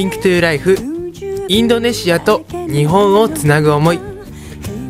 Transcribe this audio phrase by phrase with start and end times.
[0.00, 0.78] Link to Life
[1.48, 3.98] インドネシアと日本をつなぐ思い。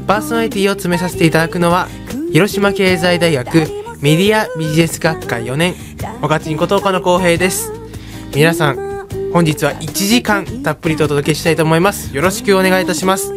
[0.06, 1.88] パーソナリティを務めさせていただくのは
[2.32, 3.66] 広島経済大学
[4.00, 5.74] メディアビジネス学科4年。
[6.20, 7.72] 若ちんこと岡野光平です。
[8.36, 12.14] 皆さん本日は1時間たっぷりとお届けしたいと思います。
[12.14, 13.34] よろしくお願いいたします、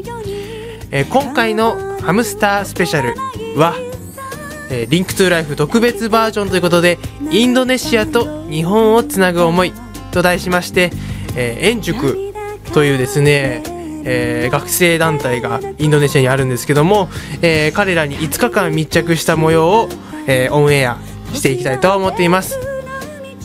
[0.92, 3.16] えー今回のハムスタースペシャル
[3.59, 3.73] は
[4.70, 7.00] えー Link to Life 特別バージョンということで
[7.31, 9.73] インドネシアと日本をつなぐ思い
[10.12, 10.92] と題しまして、
[11.36, 12.34] えー、円塾
[12.73, 13.64] というですね、
[14.05, 17.09] えー学生団体がインドネシアにあるんですけども、
[17.42, 19.90] えー彼らに5日間密着した模様を、
[20.28, 20.98] えーオンエア
[21.34, 22.59] していきたいと思っています、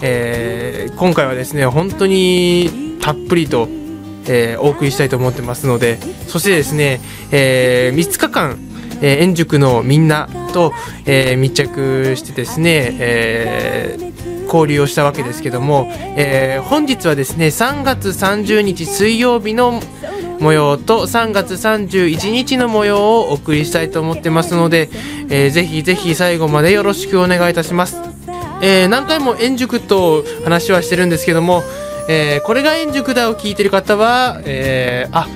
[0.03, 3.69] え今回はですね本当にたっぷりと、
[4.27, 7.01] えお送りしたいと思ってますのでそしてですね、
[7.31, 8.59] え5日間
[9.01, 10.73] え、円塾のみんなと、
[11.07, 14.08] え密着してですね、えー
[14.49, 19.81] 交流をしたわけですけども、えー本日はですね3月30日水曜日の
[20.41, 24.89] 模様と3月31日の模様をお送りしたいと思ってますので、
[25.29, 27.97] えーぜひぜひ最後までよろしくお願いいたします。
[28.63, 31.63] えー何回も円塾と話はしてるんですけども、
[32.09, 35.29] えーこれが円塾だを聞いてる方は、えーあ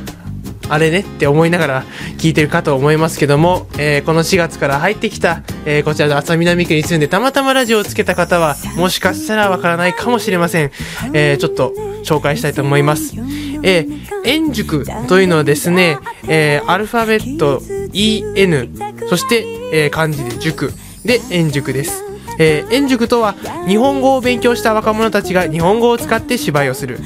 [0.73, 1.85] あれねって思いながら
[2.17, 10.71] 聞いてるかと思いますけども、えーこの4月から入ってきた、えーこちらの浅南区に住んでたまたまラジオをつけた方はもしかしたらわからないかもしれません、
[11.13, 13.15] えーちょっと紹介したいと思います、
[13.63, 17.61] えー円塾というのはですね、えーアルファベット
[17.93, 20.73] EN そして、えー漢字で塾。
[21.05, 22.05] で円塾です。
[22.39, 23.35] えー、円塾とは
[23.67, 26.99] 日本語を勉強した若者たちが日本語を使って芝居をする、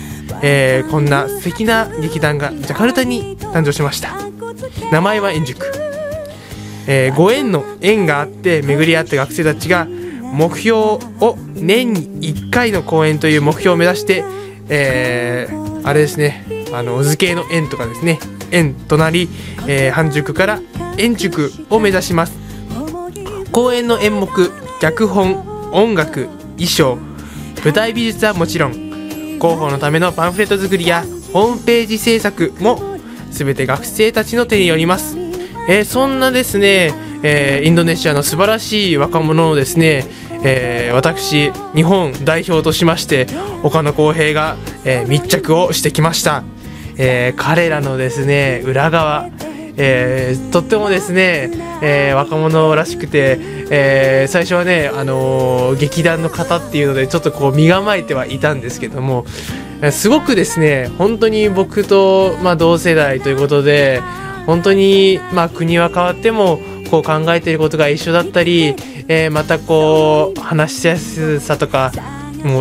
[0.42, 4.16] えーこんな素敵な劇団がジャカルタに誕生しました。
[4.92, 5.66] 名前は円塾、
[6.86, 11.00] えーご縁の縁があって巡り合った学生たちが目標を
[11.54, 14.24] 年に1回の公演という目標を目指して、
[14.68, 16.44] えーあれですね。
[16.72, 18.18] あの図形の円とかですね。
[18.50, 19.28] 円となり、
[19.66, 20.60] えー半塾から
[20.98, 22.32] 円塾を目指します。
[23.52, 26.98] 公演の演目脚本音楽衣装
[27.64, 28.85] 舞台美術はもちろん
[29.36, 32.80] 広報のためのパンフレット作りやホームページ制作も
[33.30, 35.16] 全て学生たちの手によります、
[35.68, 36.92] えーそんなですね、
[37.22, 40.04] えーインドネシアの素晴らしい若者をですね、
[40.42, 43.26] えー私日本代表としまして
[43.62, 46.44] 岡野浩平が、え密着をしてきました、
[46.96, 49.28] え彼らのですね裏側
[49.78, 51.50] えーとってもですね、
[51.82, 53.38] えー若者らしくて、
[53.70, 59.26] えー最初はね、あのー劇団の方っていうのでちょっとこう身構えてはいたんですけども、
[59.92, 64.00] すごくですね本当に僕と、まあ、同世代ということで
[64.46, 66.58] 本当に、まあ、国は変わっても
[66.90, 68.74] こう考えていることが一緒だったり、
[69.08, 71.92] えーまたこう話しやすさとか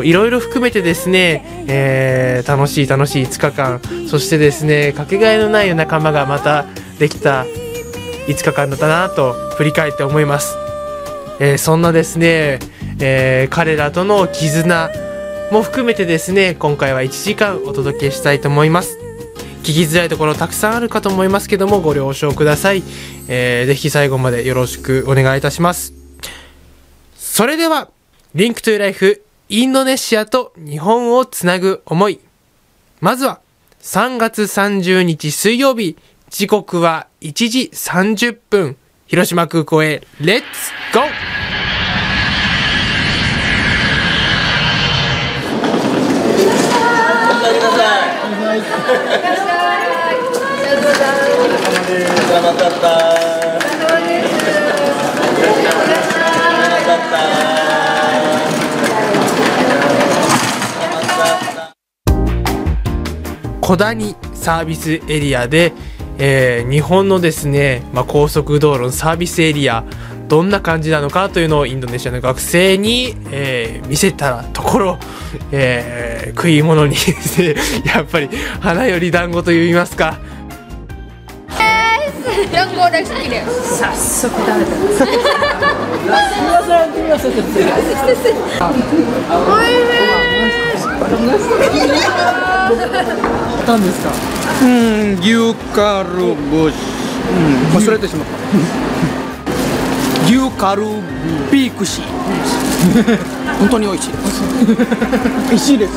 [0.04, 6.66] いろいろ含めてですね、えー楽しい楽しい5日間そしてですねかけがえのない仲間がまた
[7.00, 10.56] できた5日間だったなと振り返って思います、
[11.40, 12.60] えーそんなですね、
[13.00, 14.90] えー彼らとの絆
[15.52, 18.98] も含めてですね今回は1時間お届けしたいと思います。
[19.62, 22.84] 聞きづらいところたくさんあるかと思いますけどもご了承ください、
[23.28, 25.94] えーぜひ最後までよろしくお願いいたします。
[27.16, 27.90] それでは
[28.34, 32.20] Link to Life インドネシアと日本をつなぐ思い。
[33.02, 33.42] まずは
[33.82, 35.98] 3月30日水曜日
[36.30, 38.78] 時刻は1時30分。
[39.08, 40.02] 広島空港へ。
[40.20, 40.46] レッツ
[40.94, 41.36] ゴー
[63.62, 65.74] 小谷サービスエリアで、
[66.18, 69.84] えー日本のですね、まあ、高速道路のサービスエリア
[70.28, 74.98] どんな感じなのかというのをインドネシアの学生に、えー見せたところ、
[75.52, 76.96] えー食い物に
[77.86, 78.30] やっぱり
[78.60, 80.18] 花より団子と言いますか。
[82.52, 83.44] yang gue udah sedih deh
[93.66, 94.12] たんですか
[94.62, 95.20] うん。
[95.20, 96.76] 牛カルボシ
[97.30, 97.78] うん。
[97.78, 98.34] 忘れてしまった。
[100.28, 100.84] 牛カル
[101.52, 102.02] ビークシ
[103.60, 104.12] 本当に美味しい。
[105.50, 105.92] 美味しいです。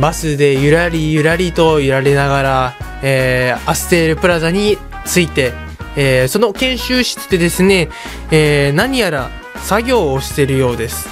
[0.00, 5.52] バスでゆらりゆらりと揺られながら、えーアステールプラザに着いて、
[5.96, 7.88] えーその研修室でですね、
[8.30, 9.30] えー何やら
[9.62, 11.08] 作業をしているようです。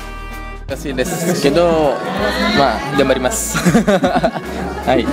[0.68, 1.96] 難しいですけど、
[2.58, 3.56] まあ頑張ります。
[4.86, 5.06] はい。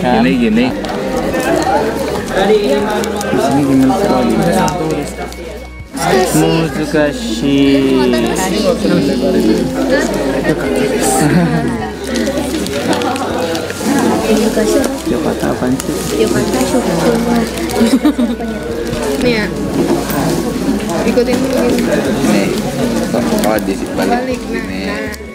[0.00, 0.40] Sekali?
[6.00, 7.94] 難しい。
[15.12, 15.90] よかった、apaan sih?
[19.20, 19.44] Nih ya.
[21.06, 21.56] Ikutin dulu.
[23.50, 24.08] Oh, di balik.
[24.08, 24.40] Balik.
[24.48, 25.30] Nah, nah.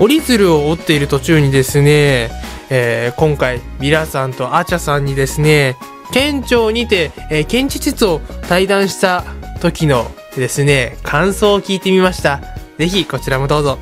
[0.00, 2.30] 折り鶴を折っている途中にですね、
[2.70, 5.76] えー今回ミラさんとアチャさんにですね
[6.10, 9.24] 県庁にて、えー県知事と対談した
[9.60, 12.40] 時のですね感想を聞いてみました
[12.78, 13.76] ぜひこちらもどうぞ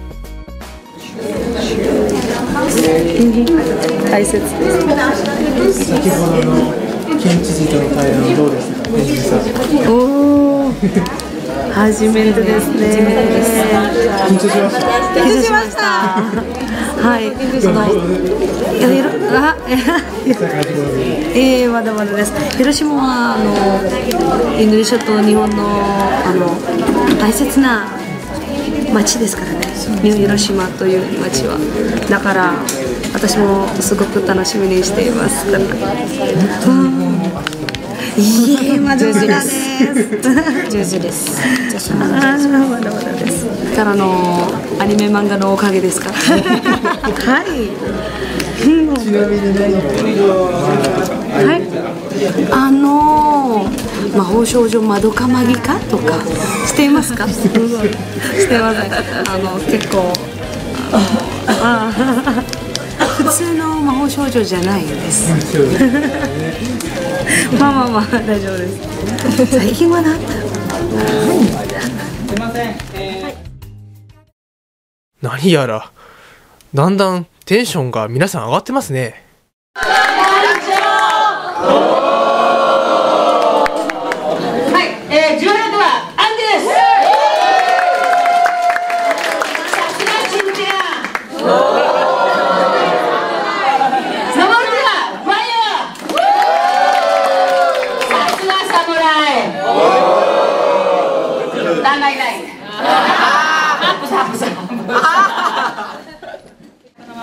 [4.11, 4.49] 大切で
[5.73, 5.85] す。
[5.85, 6.73] 先ほどの
[7.21, 8.58] 県知事との対談どうです
[9.89, 9.91] お
[10.69, 10.73] お。
[11.73, 12.83] 初めてですね。
[14.29, 14.81] 緊張しました
[15.21, 15.83] 緊張しました。
[17.01, 17.23] はい。
[17.61, 17.87] その
[18.77, 19.57] いやいろあ
[21.35, 22.33] ええまだまだです。
[22.57, 25.57] 広島はあのインドネシアと日本の
[26.27, 26.59] あの
[27.19, 27.87] 大切な
[28.93, 29.59] 町ですからね。
[30.03, 31.59] ニュー広島という町は。
[32.09, 32.55] だから
[33.15, 35.47] 私もすごく楽しみにしています。
[38.19, 39.55] うんいえまだまだです。
[40.71, 41.41] 上手です。
[41.95, 43.47] まだまだです。
[43.77, 44.43] からの
[44.81, 46.11] アニメ漫画のおかげですか？
[46.11, 46.17] は
[47.45, 47.71] い。
[48.59, 48.67] ち
[49.13, 49.75] なみに何
[51.33, 51.63] はい。
[52.51, 53.67] あの
[54.17, 56.15] 魔法少女まどかマギかとか
[56.67, 57.29] していますか？
[57.29, 57.43] し
[58.49, 58.93] てません。
[59.31, 60.13] あの結構
[60.91, 61.93] ああ
[63.29, 65.31] 普通の魔法少女じゃないです。
[67.61, 68.79] まあまあまあ大丈夫です。
[69.47, 70.29] 最近はなった。
[75.21, 75.93] 何やら
[76.73, 79.23] だんだんテンションが皆さん上がってますね
[79.75, 79.85] は
[84.81, 85.85] い、えー、17度は
[86.17, 86.67] アンデです。
[89.75, 90.71] さすがチンチラ。
[94.35, 94.89] サモルは
[95.25, 96.15] ファイヤー。
[98.09, 98.79] さすが侍。
[101.83, 102.33] 旦那いない。
[102.79, 102.83] ハ
[103.99, 104.55] ップサップサップ。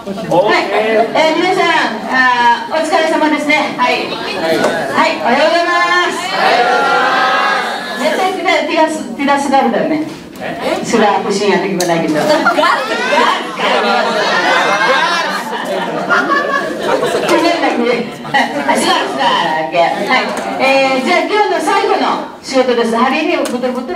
[0.05, 1.65] はい、えー、皆さん、
[2.13, 3.73] あーお疲れ様ですね。
[3.77, 3.91] はい。
[4.05, 5.73] はい、おはようございま
[6.11, 6.15] す。
[8.03, 10.05] 絶対ティラティラスティラスガルだよね。
[10.83, 12.13] スラープシーンやってきまないけど。
[12.15, 12.55] ガルガル
[19.75, 20.23] はい、
[20.61, 22.03] えー、じゃあ今日の最後の
[22.43, 22.95] 仕事です。
[22.95, 23.94] hari ini betul-betul banyak itu.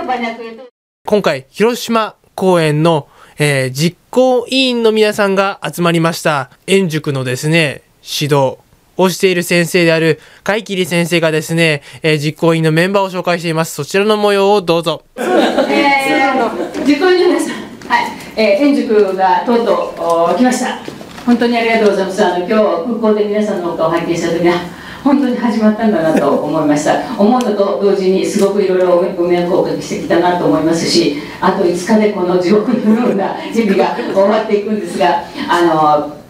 [1.06, 3.08] 今回広島公演の、
[3.38, 6.50] えー実行委員の皆さんが集まりました。
[6.66, 8.58] 円塾のですね指導
[8.96, 13.74] をしている先生である海切先生がですね、えー実行委員のメンバーを紹介しています。
[13.74, 15.04] そちらの模様をどうぞ。
[15.16, 17.54] えー、実行委員の皆さん、
[17.88, 20.02] はい、えー、円塾がとうとう
[20.34, 20.80] お来ました。
[21.24, 22.24] 本当にありがとうございます。
[22.24, 24.56] あの今日空港で皆さんのお顔を拝見した時には
[25.02, 27.00] 本当に始まったんだなと思いました。
[27.18, 36.20] 思うのと同時にすごくいろいろご迷惑をおかけしてきたなと思いますしあと5日でこの地獄のような準備が終わっていくんですがあの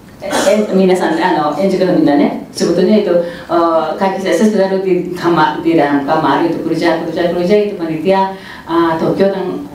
[0.75, 3.25] 皆さんあの演じ家のみんなね仕事ねえと
[3.99, 8.37] 解決させてられるかまでなんかまあるいとくるじゃくるじゃくるじゃいとかにてや
[8.99, 9.71] 東京の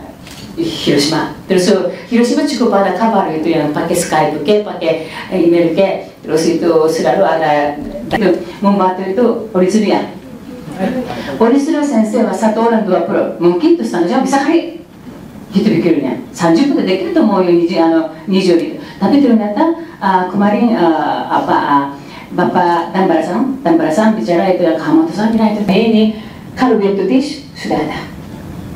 [0.56, 1.36] 広島。
[1.48, 7.78] 広島地区はまだカバーというのパケスカイブケパケイメルケ terus itu selalu ada
[8.10, 8.30] itu
[8.60, 10.02] membantu itu Oritsuru ya
[11.40, 14.82] Oritsuru sensei は佐藤蘭ドアプロ mungkin tuh setengah jam bisa kali
[15.54, 19.64] gitu pikirnya 30分でできると思うよ 20, あの 20gitu tapi ternyata
[20.02, 21.86] uh, kemarin uh, apa uh,
[22.36, 26.20] Bapak dan Barasan dan Barasan bicara itu yang kamu tuh bilang itu ini
[26.58, 28.00] kalau itu dish sudah ada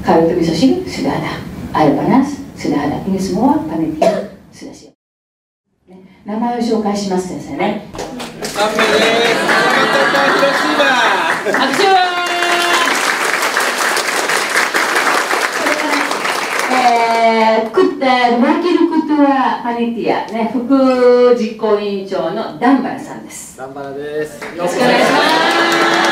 [0.06, 1.44] kalau itu bisa sih sudah ada
[1.76, 4.29] air panas sudah ada ini semua panitia sudah siap ね
[6.30, 8.76] 名前を紹介します先生ね拍
[11.76, 11.84] 手
[16.72, 23.58] えー、くって wakil ketua panitia ね副実行委員長のダンバラさんです。
[23.58, 24.40] ダンバラです。
[24.56, 25.18] よろしくお願いしま
[26.06, 26.09] す。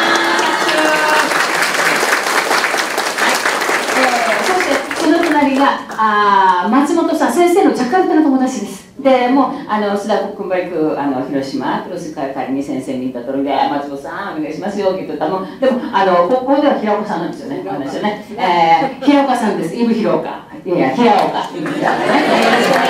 [5.47, 8.87] はい、えー、そしてその隣があー松本さん先生のジャカルタの友達です。
[8.99, 15.29] でもうあの須田君バイクあの広島クロス会仮に先生に行ったところで「松本さんお願いしますよ」って言ってた。
[15.29, 19.75] もでもあの高校では平岡さんなんですよね話よね、えー、平岡さんです。
[19.75, 20.47] イブ平岡。
[20.65, 21.47] いやいや平岡。
[21.55, 21.99] イブ平岡。
[21.99, 22.87] ねよろしくお願いします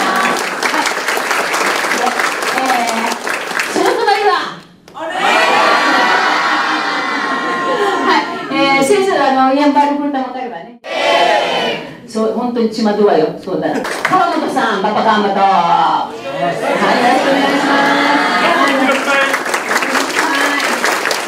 [0.00, 0.24] は
[2.72, 4.32] いでえー、その隣は
[4.94, 4.98] は
[8.16, 10.80] い、えー、先生あのヤンバルクルタも分かればね
[12.06, 13.66] そう本当に血まどわよそうだ
[14.08, 18.14] 川本さんパパ頑張とうはいよろしくお願いします
[20.22, 20.70] はい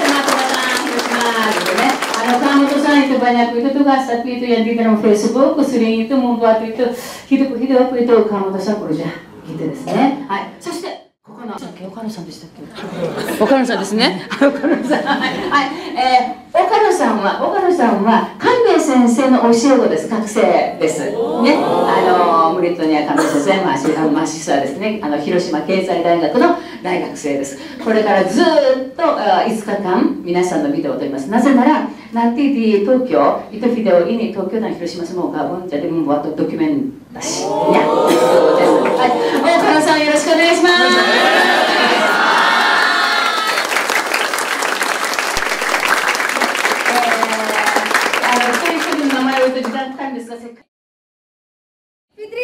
[0.06, 0.46] sama teman
[0.86, 4.62] Hiroshima gitu ya kalau kamu tuh saya itu banyak itu tuh gak tapi itu yang
[4.62, 6.94] di dalam Facebook sering itu membuat itu
[7.26, 9.08] hidup hidup itu kamu tuh saya kerja
[9.50, 10.95] gitu ですねはいそして
[11.28, 13.42] 岡野さんでしたっけ？
[13.42, 14.28] 岡野さんですね。
[14.30, 15.02] 岡野さん。
[15.02, 20.08] はい、えー、岡野さんは岡野さんは神戸先生の教え子です。
[20.08, 21.10] 学生です。
[21.42, 21.58] ね。
[21.58, 25.00] あのムリットニア神戸先生マシマシスはですね。
[25.02, 27.58] あの広島経済大学の大学生です。
[27.82, 28.44] これからずっ
[28.94, 31.28] とあ5日間皆さんのビデオを撮ります。
[31.28, 38.56] なぜなら nanti di Tokyo itu video ini Tokyo dan Hiroshima semua gabung jadi membuat dokumentasinya gitu
[38.56, 38.65] です
[39.08, 40.74] 大さんよろしくお願いします
[52.16, 52.34] フィーで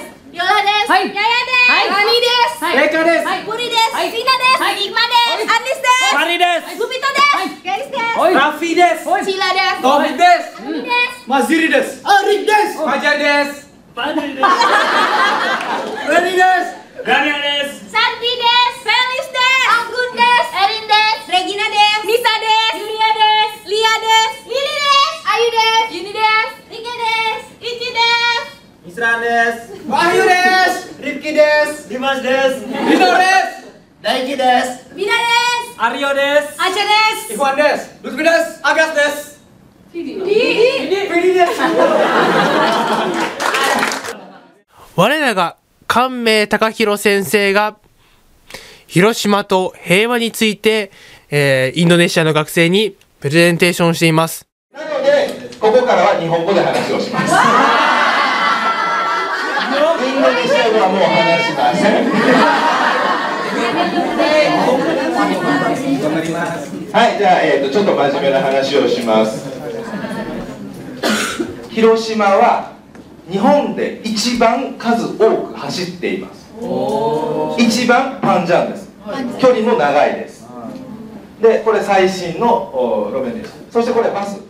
[0.00, 14.32] すヨハですヤヤですアミですレカですブリですフィナですイマですアンリスですマリですグビトですゲイスですラッフィーですチラですドミですマジリですアリですマジャです Rike des,
[27.60, 28.00] Ichi des,
[28.86, 29.28] ミスランで
[29.60, 29.72] す。
[29.86, 30.30] ワヒュで
[30.72, 31.02] す。
[31.02, 31.90] リッキーです。
[31.90, 32.64] リマシです。
[32.64, 32.98] リノです。
[34.00, 34.94] 大輝です。
[34.94, 35.12] Mina des,
[35.76, 36.58] アリオです。
[36.58, 36.72] Acha
[37.28, 37.98] des, イファンです。
[38.02, 38.60] ルズビです。
[38.62, 39.42] アガスです。
[39.92, 40.14] Di, ピリ
[41.34, 41.52] です。
[44.94, 45.56] 我らが
[45.86, 47.78] 官明隆弘先生が
[48.86, 50.90] 広島と平和について、
[51.30, 54.46] えーインドネシアの学生にプレゼンテーションしています。
[54.70, 57.32] なので、ここからは日本語で話をします。
[60.04, 62.12] インドネシア語はもう話しません。
[66.92, 69.48] はい、じゃあ、えーと、ちょっと真面目な話をします。
[71.70, 72.72] 広島は
[73.30, 76.50] 日本で一番数多く走っています。
[77.58, 78.90] 一番パンジャンです。
[79.38, 80.46] 距離も長いです。
[81.40, 83.54] で、これ最新のお路面です。
[83.70, 84.40] そしてこれバス。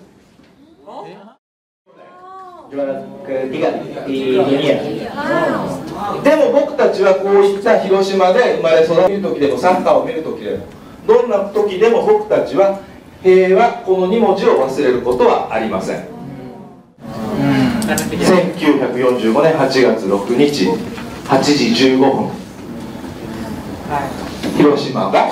[6.24, 10.64] でも僕たちはこういった広島で生まれ育る時でもサッカーを見る時でも
[11.06, 12.80] どんな時でも僕たちは
[13.22, 16.11] 平和この2文字を忘れることはありません
[17.96, 20.68] 1945年8月6日
[21.28, 22.30] 8時15分。
[24.56, 25.30] 広島が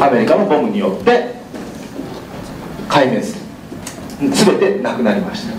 [0.00, 1.34] アメリカのボムによって
[2.88, 3.26] 壊滅
[4.20, 5.58] 全てなくなりました。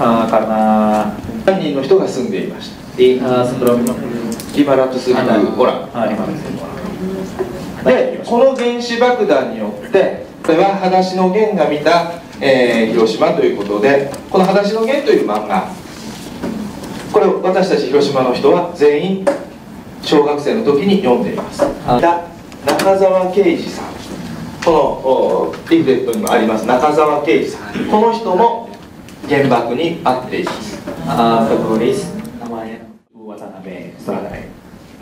[0.00, 1.12] Ah, karena
[1.44, 2.80] 何人の人が住んでいました。
[2.96, 3.44] ah,
[4.56, 5.24] リバラトス ah,
[7.84, 15.68] でこの原子爆弾によってこれは「裸足の弦」が見た、えー広島ということでこの「裸足の弦」という漫画。
[17.12, 19.24] これを私たち広島の人は全員
[20.02, 21.62] 小学生の時に読んでいます。
[21.86, 22.00] あ
[22.66, 23.84] 中澤啓治さん。
[24.64, 26.66] このおリフレットにもあります。
[26.66, 27.84] 中澤啓治さん。
[27.90, 28.68] この人も
[29.28, 30.78] 原爆に遭っています。
[31.08, 32.06] ah, penulis
[32.40, 32.78] namanya
[33.14, 34.48] Watanabe Sutradara.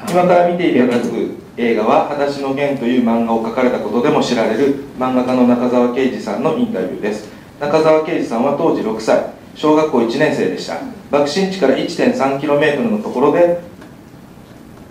[0.09, 7.29] 今から見ていただく映画は「裸足の弦」という漫画を描かれたことでも知られる漫画家の中澤啓治さんのインタビューです。
[7.61, 9.39] 中澤啓治さんは当時6歳。
[9.57, 10.77] 小学校1年生でした。
[11.11, 13.61] 爆心地から 1.3km のところで、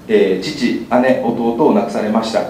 [0.10, 2.42] えー父姉弟を亡くされました。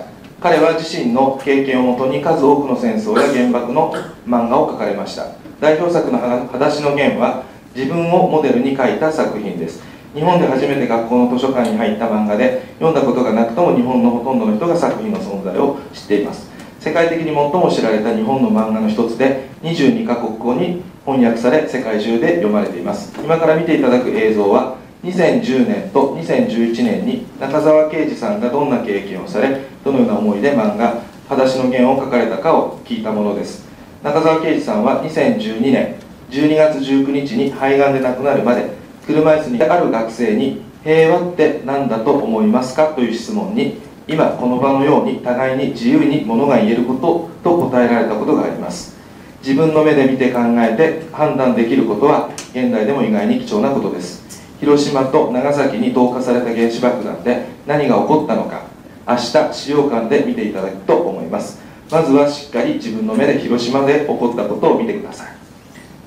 [0.41, 3.93] 彼は自身の経験をもとに数多くの戦争や原爆の
[4.27, 5.27] 漫画を描かれました。
[5.61, 6.17] 代表作の
[6.51, 7.43] 「裸足の弦」は
[7.75, 9.83] 自分をモデルに描いた作品です。
[10.13, 16.49] 日本で初めて学校の図書館に入った漫画で読んだことがなくとも日本のほとんどの人が作品の存在を知っています。
[16.79, 23.13] 世界的に最も知られた日本の漫画の一つで22カ国語に翻訳され世界中で読まれています。
[23.21, 33.67] 今から見ていただく映像は2010年と2011年に中澤啓治さんがどんな経験をされどのような思いで漫画「裸足の弦」を書かれたかを聞いたものです。
[34.03, 35.95] 中澤啓治さんは2012年
[36.29, 38.76] 12月19日に肺がんで亡くなるまで
[39.07, 42.87] 車椅子にある学生に平和って何だと思いますか？
[42.93, 48.97] という質問に今この場のように互いに自由にものが言えることと答えられたことがあります。
[49.41, 54.25] 自分の目で見て考えて判断できることは現代でも意外に貴重なことです。
[54.59, 58.63] 広島と長崎に投下された原子爆弾で何が起こったのか。
[59.07, 61.61] 明日資料館で見ていただくと思います。
[61.89, 65.36] まずはしっかり自分の目で広島で起こったことを見てください。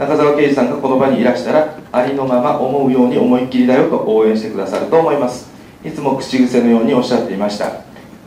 [0.01, 5.51] 中澤圭司さんがこの場にいらしたらありのまま思うように思いっきりだよと応援してくださると思います。
[5.85, 7.83] いつも口癖のようにおっしゃっていました。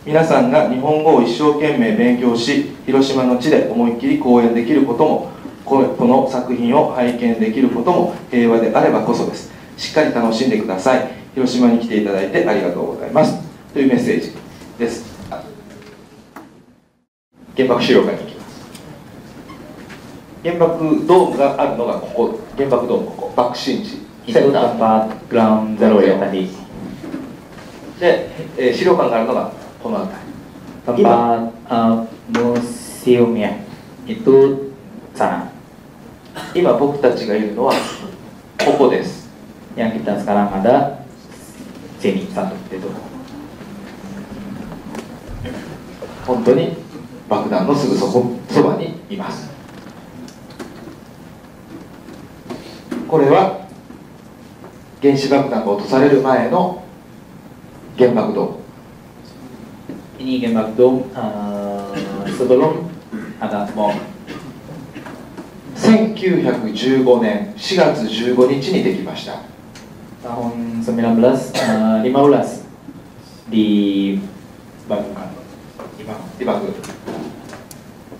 [0.05, 5.31] 皆さんが日本語を一生懸命勉強し広島の地で思いっきり講演できることも
[5.65, 9.51] この作品を拝見できることも平和であればこそです。
[9.75, 11.09] しっかり楽しんでください。
[11.33, 13.41] 広島に来ていただいてありがとうございます。
[13.73, 14.31] というメッセージ
[14.77, 15.11] です。
[17.55, 18.32] 原爆資料館に行きます
[20.43, 22.39] 原爆ドームがあるのがここ。
[22.57, 23.33] 原爆ドームここ。
[23.35, 24.03] 爆心地。
[24.31, 26.49] センパーグランゼロエアリー
[27.99, 31.03] で、資料館があるのがこの辺り。
[31.03, 33.49] パパアムシオミア
[34.07, 34.31] イト
[35.13, 35.51] サラン
[36.53, 37.73] 今僕たちがいるのは
[38.65, 39.29] ここです。
[46.25, 46.77] 本当に
[47.29, 48.09] 爆弾のすぐそ
[48.61, 49.52] ばにいます。
[53.13, 53.61] これは
[54.99, 56.83] 原子爆弾が落とされる前の
[57.95, 58.57] 原爆ドーム。
[65.75, 69.43] 1915年4月15日にできました。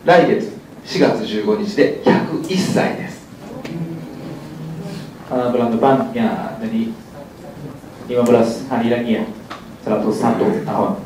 [0.06, 3.13] 来月4月15日で101歳です。
[5.34, 6.94] bulan depan ya jadi
[8.08, 9.24] 15 hari lagi ya
[9.84, 11.04] 101 tahun.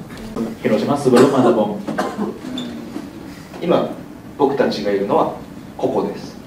[3.62, 3.90] 今
[4.38, 5.34] 僕たちがいるのは
[5.78, 6.38] ここです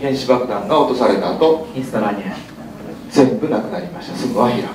[0.00, 2.36] 原子爆弾が落とされた後インスタラニア
[3.10, 4.68] 全部なくなりましたすぐは平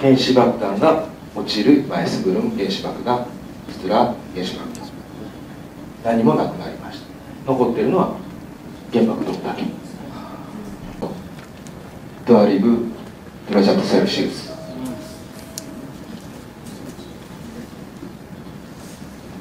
[0.00, 3.26] 原子爆弾が落ちるマエ前すぐの原子爆弾
[3.68, 4.79] スツラ原子爆弾
[6.04, 7.06] 何もなくなりました。
[7.46, 8.16] 残っているのは
[8.92, 9.64] 原爆ドームだけ
[12.26, 12.86] ドアリブ
[13.48, 14.50] ドラジャットセルシウス。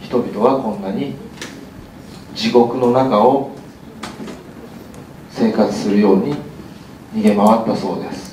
[0.01, 1.15] 人々はこんなに
[2.33, 3.51] 地獄の中を
[5.29, 6.35] 生活するように
[7.13, 8.28] 逃げ回ったそうです。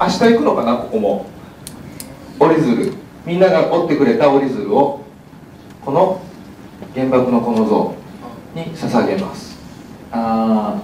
[0.00, 1.26] 明日行くのかなここも。
[2.38, 2.92] 折り鶴。
[3.26, 5.00] みんなが折ってくれた折り鶴を
[5.84, 6.20] この
[6.94, 7.94] 原爆のこの像
[8.54, 9.58] に捧げます。
[10.12, 10.82] ああ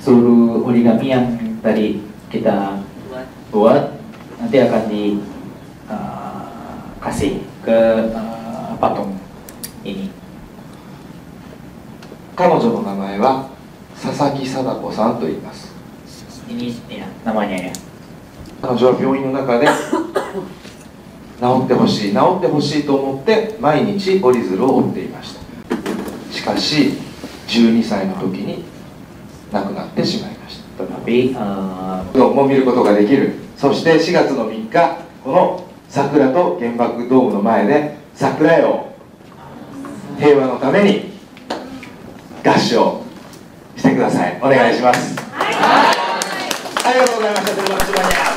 [0.00, 1.26] そう折り紙やっ
[1.62, 2.00] たり
[2.30, 2.78] けた
[3.52, 3.92] は
[4.40, 5.22] なんてやかに
[5.88, 7.30] かせ
[7.64, 9.18] がパトン
[12.34, 13.48] 彼女の名前は
[13.94, 15.72] 佐々木貞子さんと言います。
[17.24, 17.85] 名前ます
[18.66, 19.72] 彼女は病院の中で治
[21.66, 25.40] ってほしい治ってほしいと思って毎日折り鶴を折っていました。
[26.32, 26.94] しかし
[27.46, 28.64] 12歳の時に
[29.52, 30.66] 亡くなってしまいました。
[30.76, 33.34] Uh, も見ることができる。
[33.56, 38.92] そして4月の3日この桜と原爆ドームの前で桜絵を
[40.18, 41.12] 平和のために
[42.44, 43.04] 合唱
[43.76, 44.40] してください。
[44.42, 48.02] お願いします、ありがとうございましたテレマチマニ
[48.32, 48.36] ア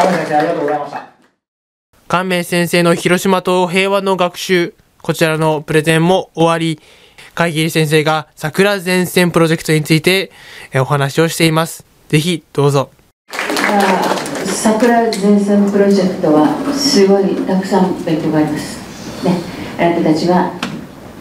[0.00, 1.10] 亀先生ありがとうございました
[2.08, 6.80] 関明先生の広島と平和の学習、こちらのプレゼンも終わり、
[7.34, 10.32] 会議先生が桜前線プロジェクトについて
[10.72, 11.86] えお話をしています。
[12.08, 12.90] ぜひどうぞ。
[14.44, 19.24] 桜前線プロジェクトはすごいたくさん勉強があります。
[19.24, 19.36] ね、
[19.78, 20.52] あなたたちは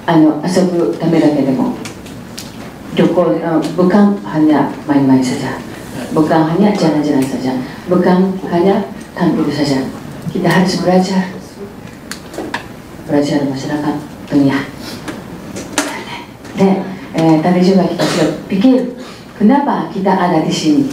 [0.08, 1.78] あの遊ぶためだけでも
[2.96, 5.54] 旅行の bukan hanya main-main saja,
[6.15, 7.53] bukan hanya jalan-jalan saja,
[7.91, 9.85] bukan hanya tampil saja.
[10.31, 11.23] Kita harus belajar,
[13.07, 13.95] belajar masyarakat
[14.31, 14.59] dunia.
[16.55, 18.99] Dan eh, tadi juga kita sudah pikir
[19.39, 20.87] kenapa kita ada di sini.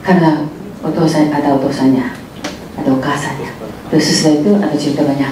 [0.00, 0.48] Karena
[0.82, 2.04] お父さんada お父さんや
[2.78, 3.52] ada お母さんや
[3.90, 5.28] でsesudah itu ada cerita banyak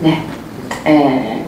[0.00, 0.24] ね
[0.84, 1.44] え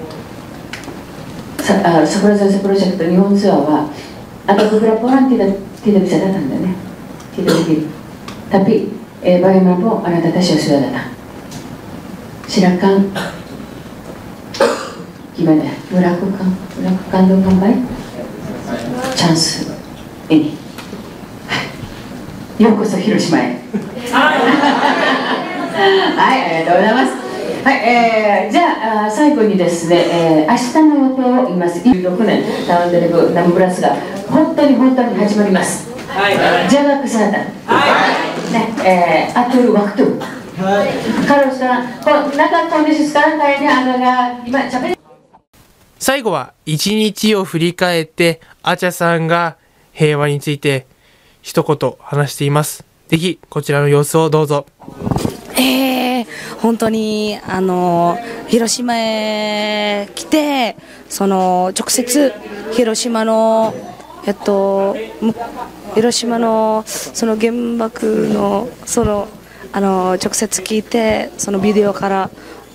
[1.57, 3.89] ー、さあ桜先生プロジェクト日本ツアーは
[4.46, 6.74] atau beberapa orang tidak tidak bisa datang dan ya
[7.36, 7.88] tidak begitu
[8.50, 8.94] tapi
[9.26, 11.10] eh, bagaimanapun anak Natasha sudah datang
[12.46, 13.10] silakan
[15.36, 16.48] gimana melakukan
[16.80, 17.80] melakukan dengan baik
[19.18, 19.66] chance
[20.30, 20.54] ini
[22.58, 23.60] ようこそ広島へ
[25.76, 27.12] はい、ありがとうございます。
[27.66, 31.80] はい、えー、じゃああ最後にですね、えー、明日の予定を言います。
[31.80, 33.96] 16年タウンデレブナムブラスが
[34.30, 35.90] 本当に本当に始まります。
[46.00, 49.58] 最後は一日を振り返ってアチャさんが
[49.92, 50.88] 平和について
[51.42, 52.86] 一言話しています。
[53.08, 54.66] ぜひこちらの様子をどうぞ。
[55.58, 56.28] ええ、
[56.62, 60.78] 本当にあの広島へ来て
[61.10, 62.34] その直接
[62.74, 63.74] 広島の
[64.26, 64.96] えっと
[65.94, 69.28] 広島のその原爆のその
[69.72, 72.30] あの直接聞いてそのビデオから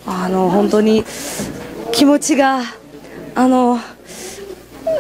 [0.07, 1.05] あの本当に
[1.93, 2.63] 気持ちが
[3.35, 3.79] あの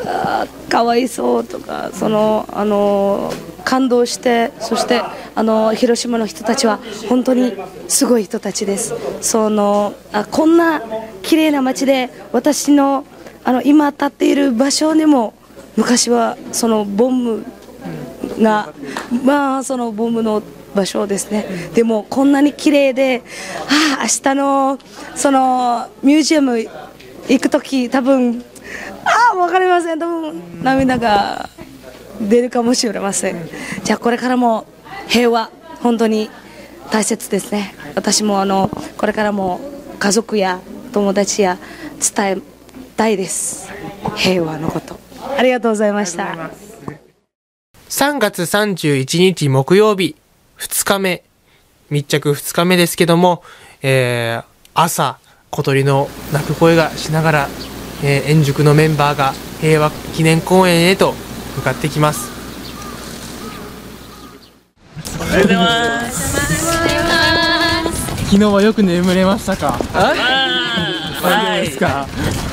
[0.06, 3.32] あかわいそうとかそのあの
[3.64, 5.02] 感動してそして
[5.34, 7.54] あの広島の人たちは本当に
[7.88, 8.94] すごい人たちです。
[9.20, 10.82] そのあこんな
[11.22, 13.04] 綺麗な街で私の
[13.44, 15.34] あの今立っている場所にも
[15.80, 17.42] 昔はそのボム
[18.38, 18.74] が
[19.24, 20.42] まあそのボムの
[20.74, 21.46] 場所ですね。
[21.74, 23.22] でもこんなに綺麗で
[23.96, 24.78] ああ明日の
[25.16, 28.44] そのミュージアム行く時多分
[29.04, 29.98] ああ分かりません。
[29.98, 31.48] 多分涙が
[32.20, 33.48] 出るかもしれません。
[33.82, 34.66] じゃあこれからも
[35.08, 35.50] 平和
[35.82, 36.28] 本当に
[36.90, 37.74] 大切ですね。
[37.94, 39.60] 私もあのこれからも
[39.98, 40.60] 家族や
[40.92, 41.56] 友達や
[42.14, 42.38] 伝え
[42.98, 43.70] たいです。
[44.16, 44.99] 平和のこと。
[45.36, 46.50] ありがとうございました。
[47.88, 50.16] 3月31日木曜日、
[50.58, 51.22] 2日目、
[51.90, 53.42] 密着2日目ですけども、
[53.82, 55.18] えー、朝、
[55.50, 57.48] 小鳥の鳴く声がしながら、
[58.04, 61.14] えー、円熟のメンバーが平和記念公園へと
[61.56, 62.30] 向かってきます。
[65.18, 66.30] おはようございます。
[68.30, 69.72] 昨日はよく眠れましたか？
[69.92, 71.66] はい。
[71.66, 72.46] ですかおはようございます。
[72.46, 72.49] お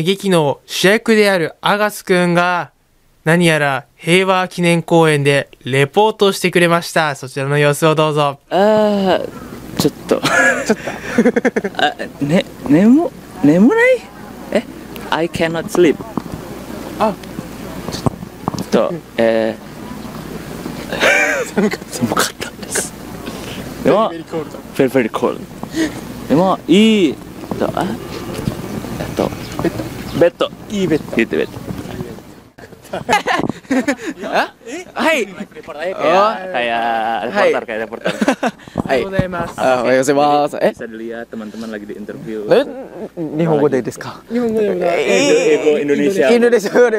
[0.01, 2.73] の劇の主役であるアガスくんが、
[3.25, 7.15] 何やら平和記念公園でレポートしてくれました。
[7.15, 8.41] そちらの様子をどうぞ。
[8.49, 9.29] あー
[9.79, 10.21] ちょっと。
[10.21, 11.85] ちょっと。
[11.85, 13.11] あね眠
[13.45, 13.99] 眠ない
[14.53, 14.65] え
[15.11, 15.97] ？I cannot sleep
[16.99, 17.15] あ。
[17.93, 21.69] ちょっとえー、寒
[22.15, 22.93] かったです。
[23.85, 25.39] でも very very cold
[26.29, 27.15] でもいい。
[27.59, 27.71] と
[29.01, 29.05] あ
[29.65, 30.19] えっと。
[30.19, 30.51] ベッド。
[30.71, 31.17] いいベッド。
[31.19, 31.71] いいベッド。
[34.27, 34.53] あ？
[34.95, 35.27] はい。
[35.27, 35.47] kayak
[37.31, 38.11] reporter kayak reporter
[38.83, 39.55] おはようございます。
[39.61, 40.57] あおはようございます。
[40.61, 42.67] え bisa dilihat teman-teman lagi di interview え
[43.39, 45.05] 日本語でですか日本語でもない。
[45.07, 46.91] 英語インドネシアインドネシア語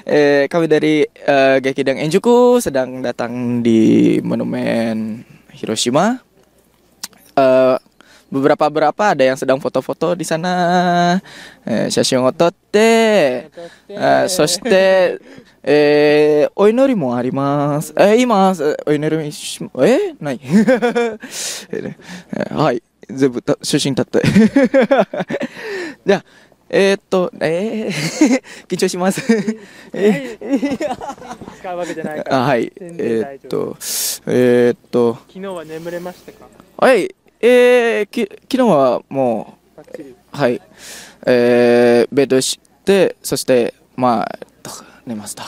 [0.06, 6.24] eh, kami dari eh, Gekidang Enjuku sedang datang di monumen Hiroshima
[7.36, 7.78] Eh,
[8.30, 11.20] beberapa beberapa ada yang sedang foto-foto di sana
[11.66, 13.50] eh, 写真を撮って
[13.88, 15.18] えーそして、
[15.62, 17.32] えーお祈りもあり
[23.10, 24.22] 全部た写真撮って。
[26.06, 26.24] じゃあ、
[26.70, 29.22] えーっと、えー 緊張します。
[29.92, 30.38] え
[31.60, 32.24] 使うわけじゃない。
[32.30, 32.72] あはい。
[32.78, 33.76] 全えーっと、
[34.26, 36.46] えーっと、昨日は眠れましたか？
[36.78, 37.14] はい。
[37.40, 40.36] えー、き昨日はもう。
[40.36, 40.60] はい。
[41.26, 44.70] えー、ベッドして、そして、まあ、えっと
[45.06, 45.44] 寝ました。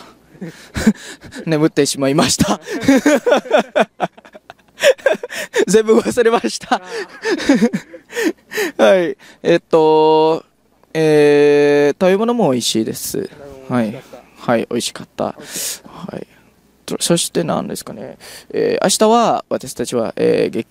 [1.46, 2.60] 眠ってしまいました。
[5.66, 6.80] 全部忘れました。
[8.78, 9.16] はい。
[9.42, 10.44] えっと、
[10.92, 13.30] えー、食べ物も美味しいです。
[13.68, 14.02] はい。
[14.38, 15.24] はい、美味しかった。
[15.24, 15.34] は
[16.18, 16.26] い。
[16.84, 18.16] とそして何ですかね。
[18.50, 20.68] えー、明日は私たちは、えー、劇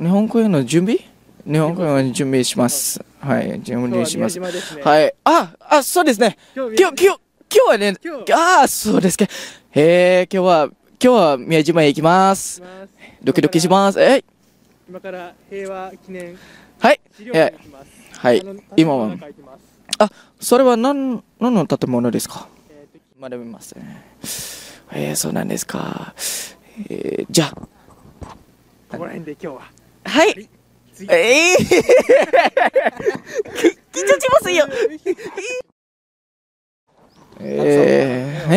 [0.00, 0.98] 日本公演の準備？
[1.46, 3.04] 日本公演の準備します。
[3.20, 4.40] はい、準備します。
[4.40, 5.14] はねはい。
[5.24, 6.38] あ、あ、そうですね。
[6.56, 7.14] 今日今日、今
[7.50, 7.94] 日、はね、
[8.32, 9.26] ああ、そうですか。
[9.74, 10.68] えー、今日は、
[11.02, 12.62] 今日は宮島へ行きます。
[13.24, 14.00] ドキドキします。
[14.02, 14.24] えい
[14.88, 16.36] 今から平和記念
[16.78, 17.00] はい。
[18.18, 18.42] はい。
[18.76, 19.16] 今は
[19.98, 20.10] あ、
[20.40, 22.46] それは何、何の建物ですか？
[23.18, 24.04] まだ見ますね。
[24.92, 26.14] えー、そうなんですか。
[26.90, 27.66] えー、じゃあ、こ
[28.98, 29.62] こら辺で今日は。
[30.04, 30.48] はい。
[30.92, 31.64] 次えー、
[33.90, 34.66] 緊張しますよ。
[37.40, 38.54] えー、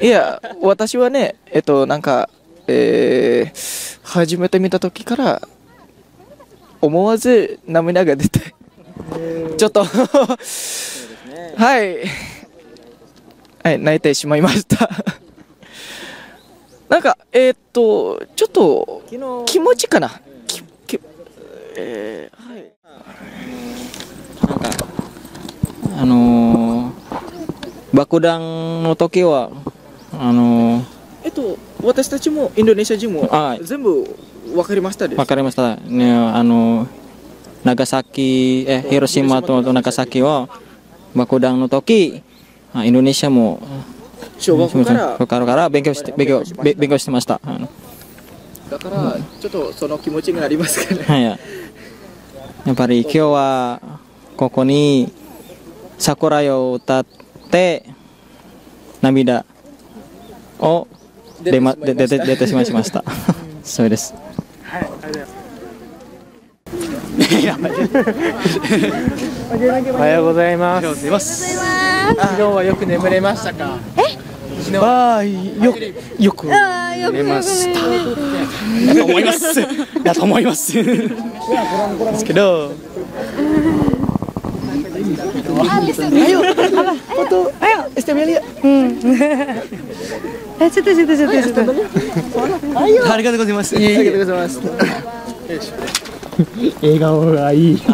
[0.00, 0.06] え？
[0.06, 2.30] いや、私はね、えっと、なんか、
[2.66, 5.48] えー、初めて見た時から、
[6.80, 8.54] 思わず涙が出て、
[9.56, 10.36] ちょっと、は
[11.82, 12.04] い、
[13.62, 14.88] はい、泣いてしまいました。
[16.88, 19.02] なんか、えーっと、ちょっと、
[19.46, 20.20] 気持ちかな。
[20.46, 21.00] きき
[21.76, 22.72] えーはい。
[25.96, 26.94] あのー
[27.94, 29.50] 爆弾の時は
[30.12, 30.93] あのー
[31.24, 33.64] えっと、私たちもインドネシア人もはい。
[33.64, 34.04] 全部
[34.46, 35.18] 分かりましたです。
[35.18, 35.76] わかりました。
[35.76, 36.86] ねあの
[37.64, 40.50] 長崎え広島と長崎は
[41.14, 42.22] 爆弾の時
[42.74, 43.58] あインドネシアも
[44.38, 47.40] 小学校から勉強して勉強べ勉強してました。
[48.70, 51.04] だから、ちょっとその気持ちがありますから。
[51.04, 51.22] はい。
[51.22, 51.38] や
[52.72, 53.80] っぱり今日は
[54.36, 55.12] ここに
[55.98, 57.06] 桜を歌っ
[57.50, 57.84] て
[59.00, 59.44] 涙
[60.58, 60.88] を
[61.44, 63.04] 出ま出て出てしまいました
[63.62, 64.14] そうです
[64.64, 65.24] はい、ありが
[67.54, 67.64] とう
[69.54, 69.92] ございます。
[69.92, 70.86] おはようございます。
[70.86, 71.54] おはようございます。
[72.16, 73.78] 昨日はよく眠れましたか？
[73.96, 74.00] え？
[74.62, 75.76] 昨日はよ
[76.18, 76.46] よく
[77.12, 77.80] 寝ました
[78.86, 79.54] だと思います。
[80.02, 80.72] だと思います。
[80.74, 80.82] で
[82.18, 82.72] すけど。
[85.54, 86.40] Ayo,
[87.14, 87.52] foto.
[87.60, 88.40] Ayo, Estemelia.
[88.62, 88.98] Hmm.
[90.60, 91.60] え、ちょっとちょっとちょっとちょっと。
[92.80, 92.86] あ
[93.16, 93.76] りがとうございます。
[93.76, 94.58] ありがとうございます。
[94.58, 94.72] よ。
[96.82, 97.82] 笑顔がいい。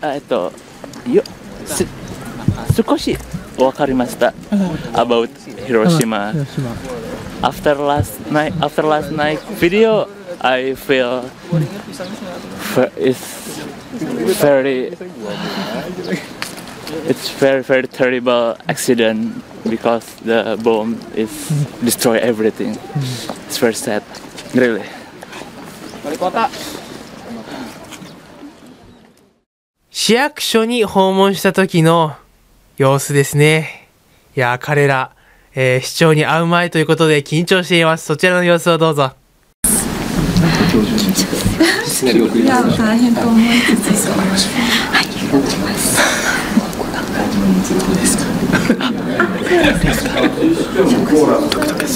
[0.00, 0.52] あ、えっと、
[1.10, 1.22] よ、
[1.66, 1.86] す、
[2.86, 3.16] 少し
[3.58, 4.32] わかりました。
[4.94, 5.28] about
[5.66, 6.32] 広島。
[7.42, 10.08] after last night after last night video
[10.40, 11.28] I feel
[12.96, 13.18] is
[14.40, 14.94] very.
[17.08, 21.28] It's very very terrible accident because the bomb is
[21.82, 22.78] destroy everything
[23.46, 24.02] it's very sad
[24.54, 24.82] really
[29.90, 32.14] 市役所に訪問した時の
[32.76, 33.88] 様子ですね。
[34.36, 35.12] いやー、彼ら、
[35.54, 38.04] えー市長に会う前ということで緊張しています。
[38.04, 39.12] そちらの様子をどうぞ。
[42.02, 43.42] いや大変と思い
[43.82, 44.93] つつ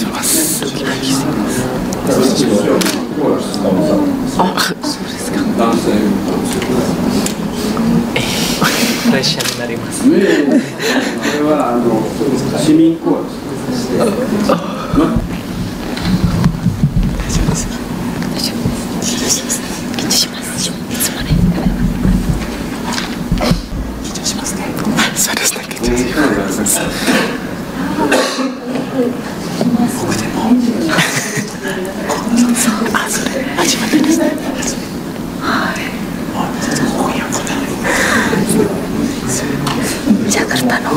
[0.07, 0.63] ます
[9.09, 10.05] プレッシャーになります。
[10.05, 10.21] これ
[11.51, 12.03] はあの
[12.59, 13.39] 市民コーラス。
[25.19, 25.33] そ
[25.63, 26.13] うですね。
[26.13, 26.81] 緊張します。
[32.95, 34.25] あ、それ初めてですね。
[40.29, 40.91] ジャカルタの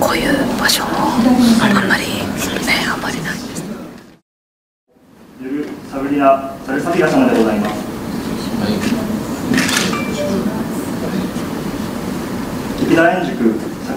[0.00, 0.88] こういう場所も
[1.60, 2.10] あんまりね
[2.90, 3.62] あんまりない・です。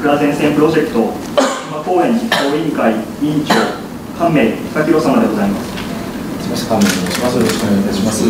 [0.02, 1.14] 桜前線プロジェクト
[1.70, 3.54] 今公演実行委員会委員長
[4.18, 5.70] 関明高弘様でございます。
[6.42, 6.70] しました。
[6.74, 7.38] 関連します。
[7.38, 8.26] よろしくお願いいたします。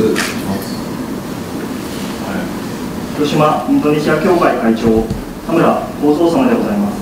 [3.15, 5.07] 広島インドネシア協会会長
[5.47, 6.99] 田村幸三様でございます。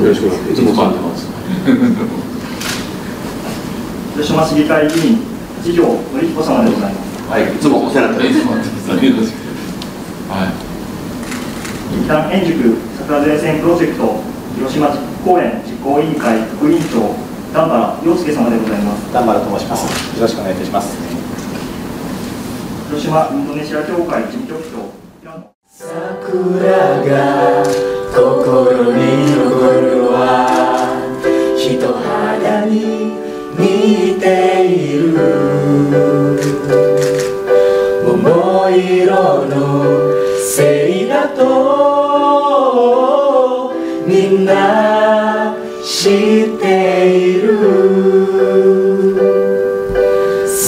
[0.00, 1.28] よろしくお願いいつも噛んでます。
[4.16, 5.18] 広島市議会議員
[5.62, 5.84] 次女
[6.16, 7.08] 典彦様でございます。
[7.28, 8.80] はい、いつもお世話になってます。
[10.32, 10.48] はい。
[11.98, 14.18] 劇団円塾桜前線プロジェクト
[14.56, 14.88] 広島
[15.24, 17.14] 公演実行委員会副委員長
[17.54, 19.12] 段原陽介様でございます。
[19.12, 20.16] 段原と申します。
[20.16, 20.96] よろしくお願いいたします。
[22.88, 24.90] 広島インドネシア協会事務局長
[25.68, 27.62] 桜が
[28.12, 29.25] 心に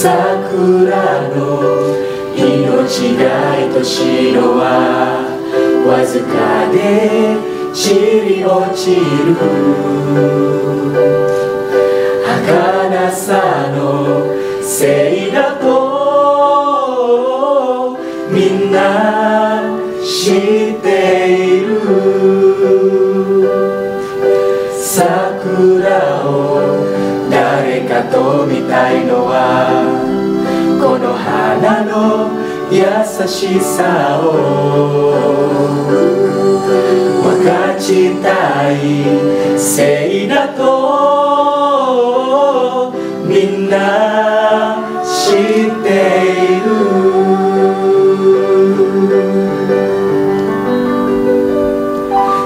[0.01, 1.35] 桜の
[2.33, 4.63] 命が愛しいのは
[5.85, 7.35] わずかで
[7.73, 9.35] 散り落ちる。
[12.23, 14.23] 儚さの
[14.63, 15.67] せいだと
[18.31, 19.61] みんな
[20.01, 20.31] 知
[20.77, 20.87] って
[21.27, 21.67] いる。
[24.79, 26.87] 桜を
[27.29, 29.88] 誰かと見たいのは
[31.29, 32.29] 花の
[32.71, 32.81] 優
[33.27, 34.23] しさを
[37.23, 39.03] 分かちたい
[39.57, 40.61] せいだと
[43.25, 45.37] みんな知っ
[45.83, 45.89] て
[46.55, 46.69] いる。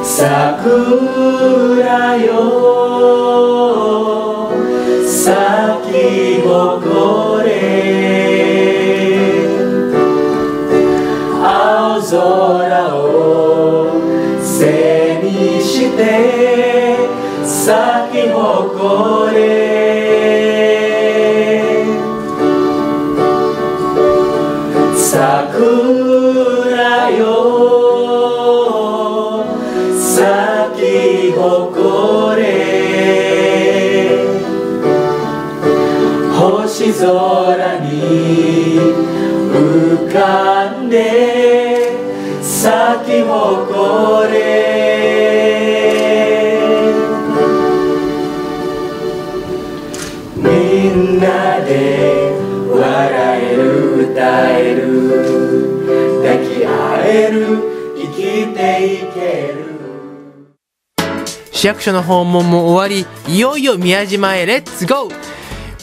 [0.04, 2.34] 桜よ
[5.06, 7.33] 咲き誇
[61.64, 65.16] 市役所の訪問も終わりいよいよ宮島へレッツゴーフ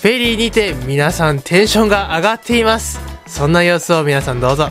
[0.02, 3.00] ェリーにて皆さんテンションが上がっています。
[3.26, 4.68] そんな様子を皆さんどうぞ。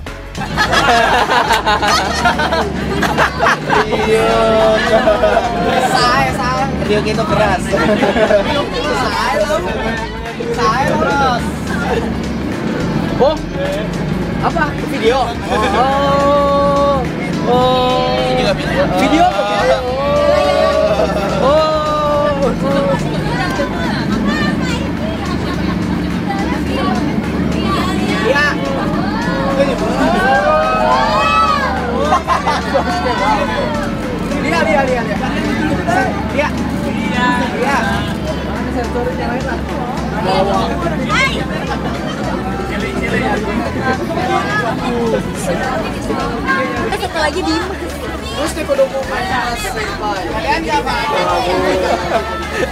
[14.91, 14.99] ビ
[19.10, 19.49] デオ？
[22.40, 22.56] Lihat,
[34.72, 35.04] lihat,
[47.20, 47.56] lagi di
[48.40, 51.09] Terus di kudu Kalian gak apa-apa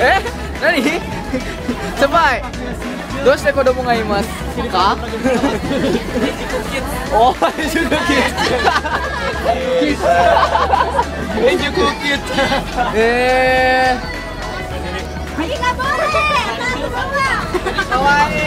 [0.01, 0.21] え
[0.61, 1.01] 何先
[2.09, 2.43] 輩
[3.25, 4.29] どうして子供がいます
[4.71, 4.97] か
[7.13, 7.37] おい
[7.69, 7.95] ちょっと
[11.47, 13.97] 演熟を切ったえ
[15.39, 18.43] ありがとうねー、かわいい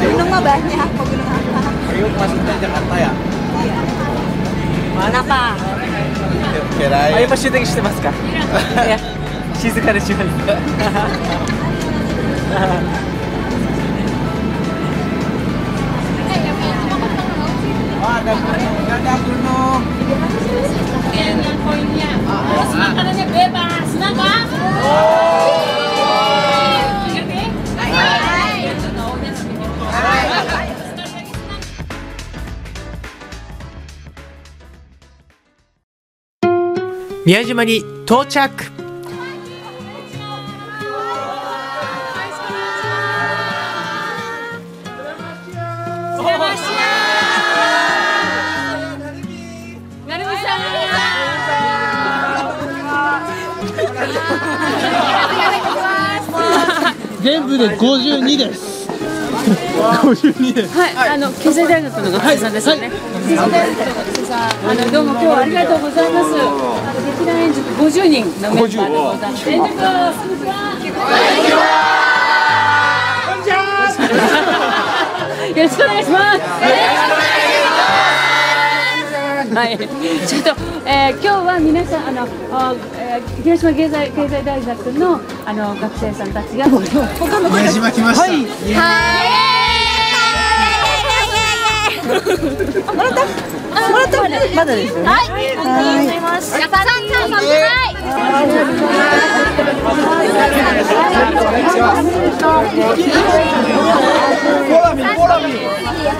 [0.00, 1.60] Gunung mah banyak, kok gunung apa?
[1.88, 3.10] Priok maksudnya Jakarta ya?
[4.95, 5.57] Mana pak?
[6.79, 8.97] Kirain あ、やっぱ終電してますかいや、
[9.55, 10.29] 静かでします。
[18.05, 18.33] ada
[18.95, 19.81] ada gunung
[22.45, 24.29] Terus makanannya bebas, kenapa?
[37.25, 38.51] 宮島に到着
[57.23, 58.87] 全部で52です。
[58.87, 60.77] 52です。
[60.77, 62.91] はい、あの経済大学の学生さんですよね。
[63.27, 66.74] 経済大学の学生さん、あのどうも今日はありがとうございます。
[67.05, 69.49] 劇団演塾50人のメンバーでございます。
[69.49, 72.05] 演塾こんにちは。
[75.55, 76.39] よろしくお願いします。
[79.55, 80.49] はい、ちょっと、
[80.85, 89.44] えー、今日は皆さんあの、あえー、広島経済経済大学のあの学生さんたちが他の宮島来ましたはい。
[92.05, 92.35] もらった。
[92.93, 94.21] もらった。
[94.55, 96.77] まだですはい、ありがとうございますやった。
[96.77, 97.45] さん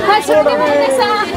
[0.06, 1.30] はい、それでは皆さん。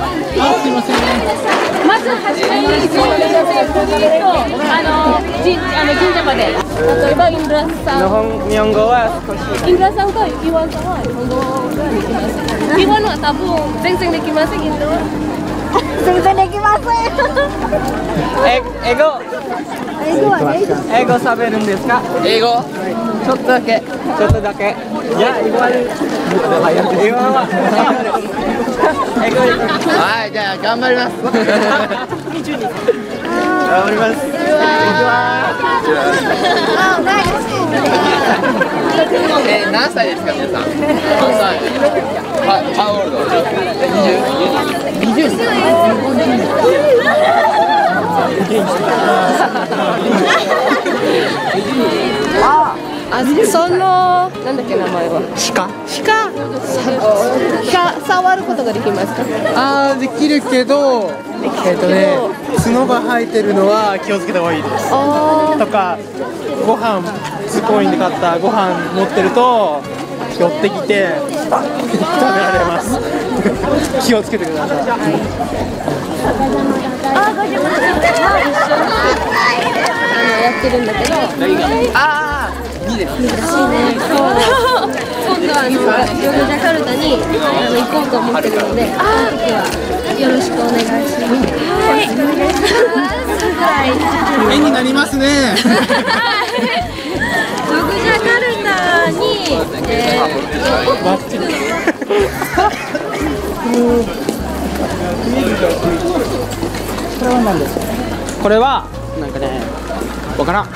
[1.87, 3.37] まずはじめに、全員で
[3.73, 4.33] こぎと、
[4.73, 6.68] あの、じ、あの神社まで。
[6.79, 7.99] 例えば、インドラさん。
[8.49, 9.39] 日本語は少し。
[9.71, 11.35] インドラさんとイワンさんは日本語
[11.75, 12.39] ができます。
[12.81, 13.43] イワンは多分
[13.83, 14.87] 全然できませんけど。
[16.07, 16.87] 全然できません
[18.47, 19.21] え、英語？
[20.07, 20.63] 英語はね
[20.95, 22.01] 英語喋るんですか？
[22.25, 22.65] 英語。
[23.27, 23.81] ちょっとだけ。
[23.83, 24.65] ちょっとだけ。
[24.65, 25.69] いや、英語は。
[25.69, 25.85] 英
[27.11, 27.45] 語は。
[29.27, 29.37] 英語。
[29.99, 31.13] はい、じゃあ、頑張ります。
[33.67, 34.17] 頑張ります。
[39.49, 40.63] えー、何歳ですか、皆さん。
[40.63, 40.69] 何
[41.39, 41.59] 歳。
[42.47, 43.17] は、ハオールド。
[45.01, 45.15] 二十。
[45.15, 45.27] 二十。
[52.43, 52.45] あ、
[53.11, 53.15] あ
[53.47, 55.21] そのなんだっけ名前は
[55.55, 55.69] 鹿？
[56.05, 56.09] 鹿？
[57.73, 59.23] 鹿触ることができますか？
[59.55, 61.11] あーできるけど、
[61.67, 62.17] えっとね、
[62.57, 64.91] 角が生えてるのは気をつけた方がいいです。
[64.91, 65.99] とか、
[66.67, 67.03] ご飯
[67.47, 69.81] スコインで買ったご飯持ってると
[70.39, 72.99] 寄ってきて食べられます。
[74.07, 74.79] 気をつけてください。
[77.15, 77.33] あ、あ
[80.25, 81.15] のやってるんだけど
[81.95, 82.38] ああ、
[82.89, 83.11] いいです。
[83.13, 84.31] 難しいね今度は
[85.61, 85.77] あの
[86.23, 89.63] ヨグジャカルタにあの行こうと思ってるのでその時は
[90.19, 91.37] よろしくお願いします
[93.59, 93.93] はい
[94.41, 95.55] お願いになりますね。
[97.69, 99.17] ヨグジャカルタに、
[99.89, 99.93] え
[107.19, 107.81] これは何ですか。
[108.43, 108.87] これは
[109.21, 109.61] なんかね、
[110.39, 110.67] わからん。
[110.67, 110.71] 多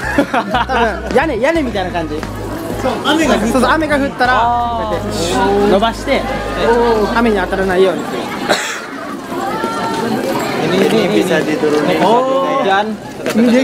[1.08, 2.16] 分屋根屋根みたいな感じ。
[2.82, 6.20] そう雨がそうそう雨が降ったらこうやって伸ばして
[7.14, 8.18] 雨に当たらないようにする。
[10.72, 12.86] ini ini bisa diturunin Oh, dan
[13.36, 13.60] ini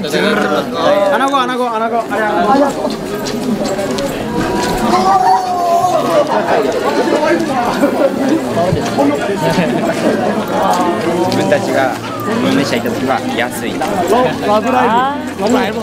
[1.14, 2.68] Anago, anago, anago, anago.
[11.28, 13.72] 自分たちがインドネシア行った時は安い。
[13.78, 14.88] ラブライ
[15.36, 15.42] ブ。
[15.42, 15.78] ラブライブ。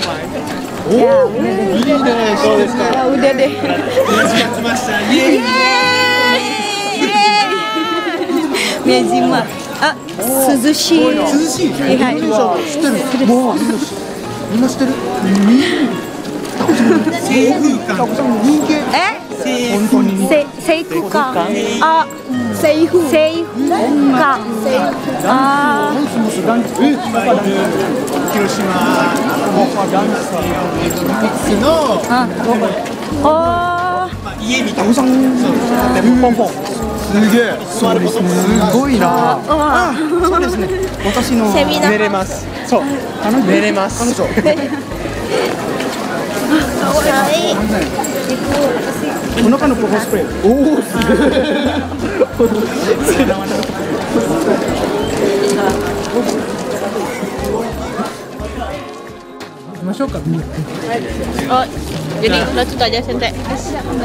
[0.87, 1.81] おお、い。
[1.81, 1.85] い。
[1.85, 2.37] ね。
[2.37, 3.07] そうですか。
[3.07, 3.61] 腕で来
[4.61, 5.01] ました。
[5.13, 5.65] イエーイ。
[8.85, 9.43] 宮島
[9.81, 10.99] あ涼しい。
[11.01, 11.73] 涼しい。
[11.73, 12.21] はい。
[12.21, 13.27] 知ってる。
[13.27, 13.55] もう
[14.51, 14.91] みんな知ってる。
[18.93, 19.25] え
[20.29, 21.33] せ制服か
[21.81, 22.07] あ
[22.55, 23.69] 制服制服
[24.17, 24.39] か。
[25.27, 25.93] あ
[28.33, 28.63] 広島
[31.61, 32.01] の
[33.23, 34.07] あ
[34.41, 39.93] 家みたいなそうでポンポンすげえそうですねすごいなあ
[40.23, 40.67] そうですね
[41.05, 41.91] 私のセミナー。
[41.91, 42.81] 寝れますそう
[43.47, 44.03] 寝れます
[49.37, 52.49] お腹のコスプレおおすげえ行
[59.79, 60.19] きましょうか
[61.49, 61.65] oh
[62.21, 63.31] jadi lanjut aja sente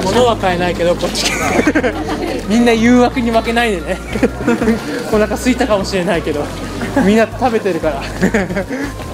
[0.05, 1.27] 物は買えないけどこっち。
[2.49, 3.97] みんな誘惑に負けないでね。
[5.13, 6.45] お腹空いたかもしれないけど。
[7.07, 8.03] みんな食べてるから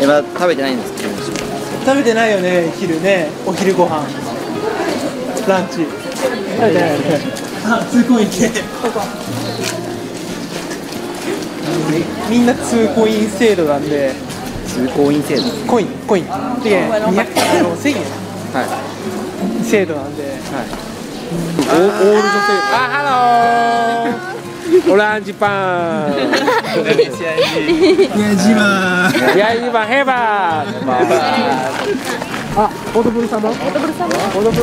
[0.00, 1.08] した今食べてないんですけど
[1.84, 4.06] 食べてないよね昼ねお昼ご飯。
[5.48, 5.74] ランチ。
[5.76, 7.04] 食べてないよね
[7.64, 8.50] あ通行員で
[12.30, 14.12] みんな通行員制度なんで。
[14.66, 15.42] 通行員制度。
[15.66, 16.24] コインコイン。
[16.24, 17.12] で200あの
[17.76, 17.94] 1000円。
[18.52, 18.62] は
[19.62, 20.22] い制度なんで。
[20.24, 20.34] はい。
[21.58, 22.28] オール女性。
[22.72, 23.02] あハ
[24.12, 24.92] ロー。
[24.92, 26.12] オランジパン
[26.76, 30.82] ヤジマヤジマヘバー
[32.56, 34.62] あ、オードブル様オードブ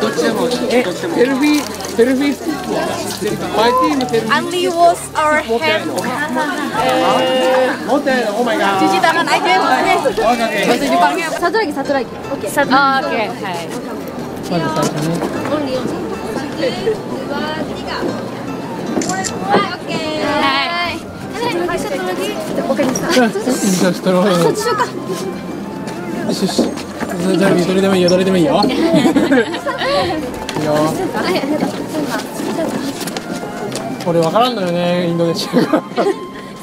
[0.00, 1.62] どっちでもえ、セルフィー
[1.96, 2.59] セルフィー
[4.30, 5.90] Only wash our hand
[7.90, 10.60] Oh cuci tangan aja Oke, oke.
[10.70, 13.66] bahasa Jepangnya satu lagi satu lagi oke satu oh, oke hai
[14.50, 15.14] まず最初ね
[20.40, 20.98] hai
[21.66, 22.34] hai satu lagi
[22.70, 30.74] oke じゃあストローそっちしようかよしよしじゃあどれでもいいよどれでもいいよいいよ
[34.06, 35.60] 俺わからんのよねインドネシア語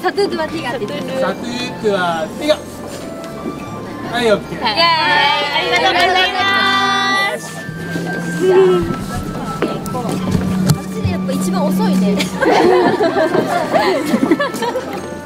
[0.01, 0.93] サトゥーはて言ってる。
[1.19, 2.55] サトゥートはティガ。
[4.11, 4.29] はいあり
[5.71, 7.57] がとうございます。
[9.97, 9.99] あ
[10.79, 12.15] っちでやっぱ一番遅いね。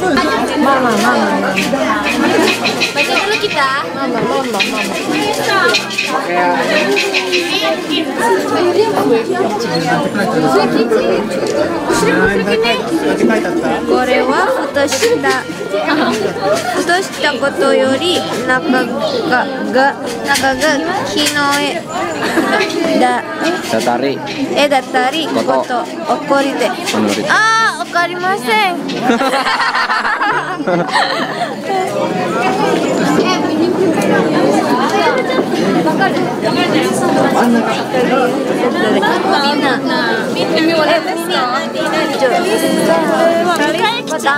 [0.00, 1.98] まあまあまあまあ。
[2.94, 3.84] Baca dulu kita.
[3.94, 4.94] Mama, mama, mama.
[13.88, 15.42] これはふとした
[16.76, 18.84] ふとしたことより中
[19.28, 19.94] がが
[20.24, 21.82] 中が木の絵
[23.00, 23.22] だ。
[24.56, 24.78] 絵だ。
[24.78, 26.68] ったりこことと起こりで
[27.28, 30.68] ああかりません わ
[33.18, 35.57] かるみんな見てもらえますか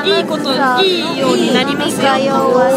[0.05, 0.53] いいこと
[0.83, 2.11] いいようになりますよ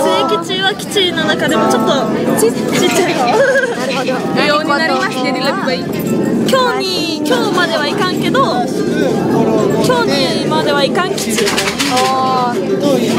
[0.04, 1.92] 正吉は基地の中でもちょっと
[2.40, 3.10] ちっちゃ
[4.46, 5.86] いようになります jadi lebih baik
[6.50, 8.64] 今日に今日まではいかんけど
[9.86, 11.46] 今日にまではいかん基地
[11.94, 12.54] oh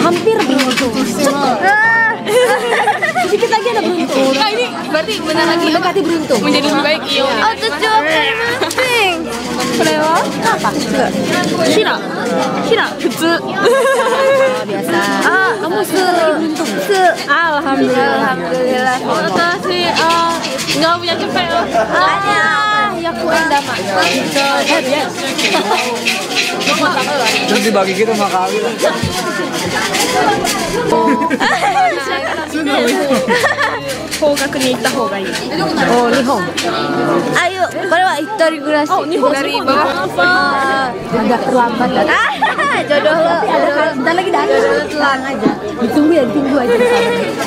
[0.02, 2.03] hampir buntu
[3.28, 7.24] sedikit lagi ada beruntung nah ini berarti benar lagi mendekati beruntung menjadi lebih baik iya
[7.44, 8.80] あとちょわかりませ
[9.16, 10.70] んこれは apa
[11.74, 11.98] ヒラ
[12.68, 13.38] ヒラ普通
[14.64, 16.00] biasa ah kamu se
[16.88, 20.34] se alhamdulillah alhamdulillah Makasih, ah,
[20.80, 21.48] nggak punya cepet
[21.92, 22.40] ada
[23.00, 23.78] ya aku anda mak
[27.48, 28.72] Terus dibagi gitu sama kami lah.
[34.20, 35.30] 方角に行った方がいいお
[36.10, 36.46] 日本あ
[37.50, 39.04] yuk これは一人暮らし Oh,
[40.16, 42.04] Ah, agak terlambat lah.
[42.84, 44.60] Ah jodoh lo Ada bentar lagi datang.
[44.60, 45.50] Jodoh lo telang aja.
[45.80, 46.74] Ditunggu ya, ditunggu aja.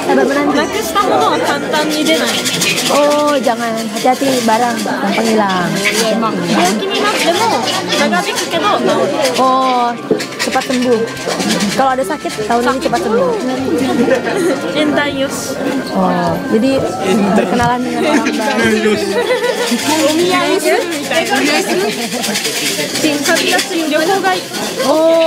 [0.08, 0.56] Sabar menanti.
[0.58, 2.30] なくしたものは簡単に出ない
[2.88, 5.70] Oh, jangan hati-hati barang gampang hilang.
[5.78, 7.62] 病気になっても
[8.00, 9.94] 長引くけど治る Oh,
[10.42, 11.02] cepat sembuh.
[11.78, 13.32] Kalau ada sakit tahun ini cepat sembuh.
[14.74, 15.54] 縁談よし
[15.94, 16.80] Oh, jadi
[17.36, 18.96] berkenalan dengan orang baru.
[20.08, 21.36] お見合いするみたいな
[23.28, 24.42] 旅立ち旅行がいい
[24.88, 25.27] Oh,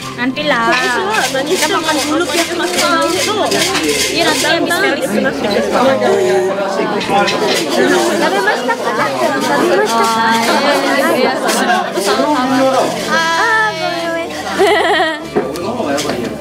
[0.17, 0.69] nanti lah.
[0.71, 3.47] 私は何しても600万けど
[4.11, 4.75] Iya nanti yang bisa
[5.07, 5.47] 少なくて
[8.21, 9.09] Tapi mas tak kak.
[9.49, 11.61] Tapi mas tak
[13.09, 13.71] あ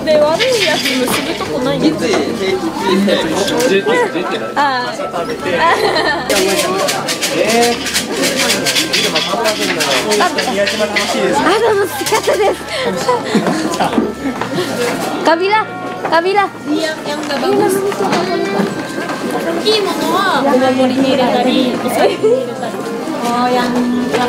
[0.05, 2.19] で悪いやつ結ぶとこないんですよ
[4.57, 4.95] ああ、
[9.37, 9.47] 楽
[11.87, 12.61] しかったです。
[15.25, 15.65] カビラ、
[16.11, 16.47] カビラ。
[19.65, 22.73] いいものはお守りに入れたりお財布に入れたり
[23.23, 23.63] Oh, yang
[24.11, 24.27] yang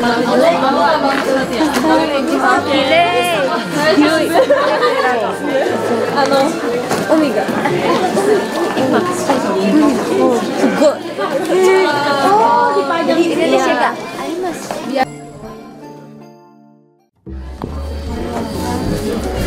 [6.14, 6.46] Ano,
[7.10, 7.42] 海が。
[10.20, 10.94] Oh, すご
[14.78, 14.81] い。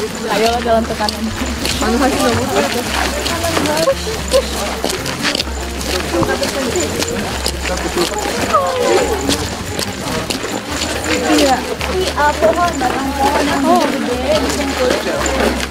[0.00, 0.44] なる
[2.34, 2.70] みたいな
[11.10, 11.40] gitu ya.
[11.40, 11.56] Iya.
[11.90, 15.69] Ini ah, pohon, batang pohon yang gede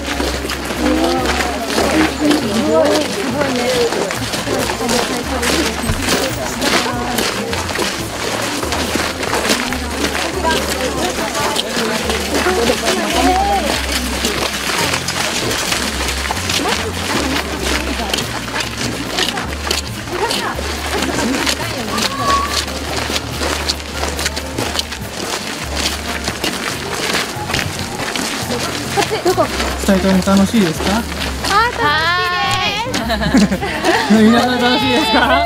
[30.29, 30.81] dikumpul.2 人とも楽しいです。
[30.81, 31.01] か
[34.11, 35.43] 皆さん楽しいですか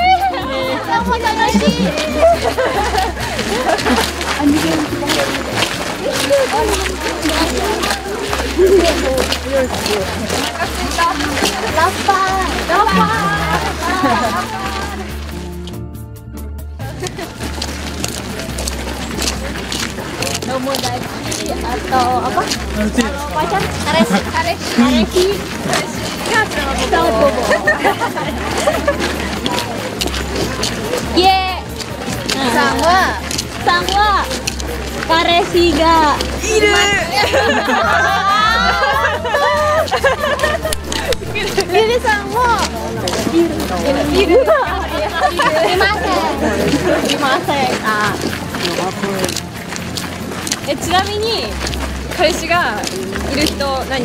[21.52, 22.42] atau apa?
[22.44, 25.24] Kalau pacar karesi, karesi, karesi,
[25.68, 26.02] karesi.
[26.24, 27.28] Enggak bobo.
[31.14, 31.42] Ye.
[32.54, 33.00] Sangwa.
[33.62, 34.12] Sangwa.
[35.04, 36.16] Karesi ga.
[36.40, 36.72] Ide.
[41.74, 42.52] Ini sangwa.
[44.14, 44.34] Ini
[45.76, 46.14] masa.
[47.04, 47.56] Ini masa.
[47.84, 48.12] Ah.
[50.68, 51.44] えちなみに
[52.16, 52.80] 彼氏が
[53.32, 54.04] いる人何？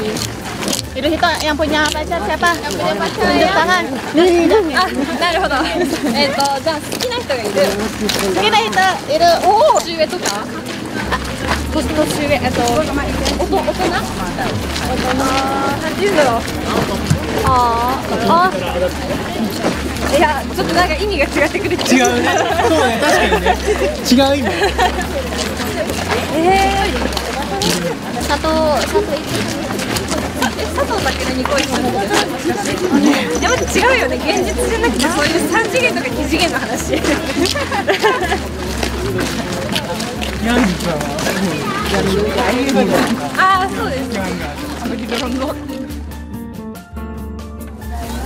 [0.95, 2.51] いる人 yang punya pacar siapa?
[2.60, 3.86] Yang punya pacar Tunjuk tangan.
[4.76, 4.89] Ah,
[5.22, 5.55] なるほど。
[6.12, 7.53] えっとじゃあ好きな人がいる。
[8.36, 8.76] 好きな人
[9.14, 9.24] いる。
[9.47, 9.80] おお。
[9.80, 10.43] 年上とか？
[10.43, 11.16] あ、
[11.72, 13.55] 年年上えっとおと大人？
[13.55, 16.41] 大人なんて言うんだろう。
[17.45, 18.51] あーあ。
[20.10, 21.78] いやちょっとなんか意味が違ってくる。
[21.78, 22.28] 違うね
[22.68, 23.55] そうね確かにね
[24.12, 24.49] 違う意味
[26.32, 28.47] えー、佐藤
[28.86, 29.11] 佐藤
[30.57, 30.93] え佐藤
[31.25, 32.86] 健に恋したのってもしかして
[33.43, 36.95] やっぱ違うよね現実じゃなくてそういう三次元とか二次元の話
[43.38, 44.19] ああそうですね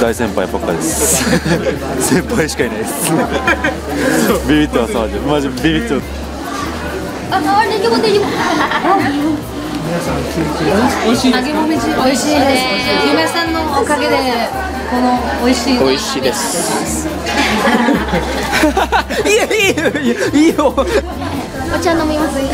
[0.00, 1.24] 大先輩ばっかです。
[2.00, 3.10] 先輩しかいないです。
[4.48, 6.04] ビビってますマジマジビビってます
[7.28, 8.26] Ah, ada juga ada juga.
[11.06, 14.16] 美味しい揚げもみじ美味しいです夢さんのおかげで
[14.90, 17.06] この美味しい美味しいです。
[19.26, 19.76] いいよいい
[20.08, 20.74] よいいよ。
[20.76, 20.84] お
[21.82, 22.38] 茶飲みます？
[22.38, 22.44] よ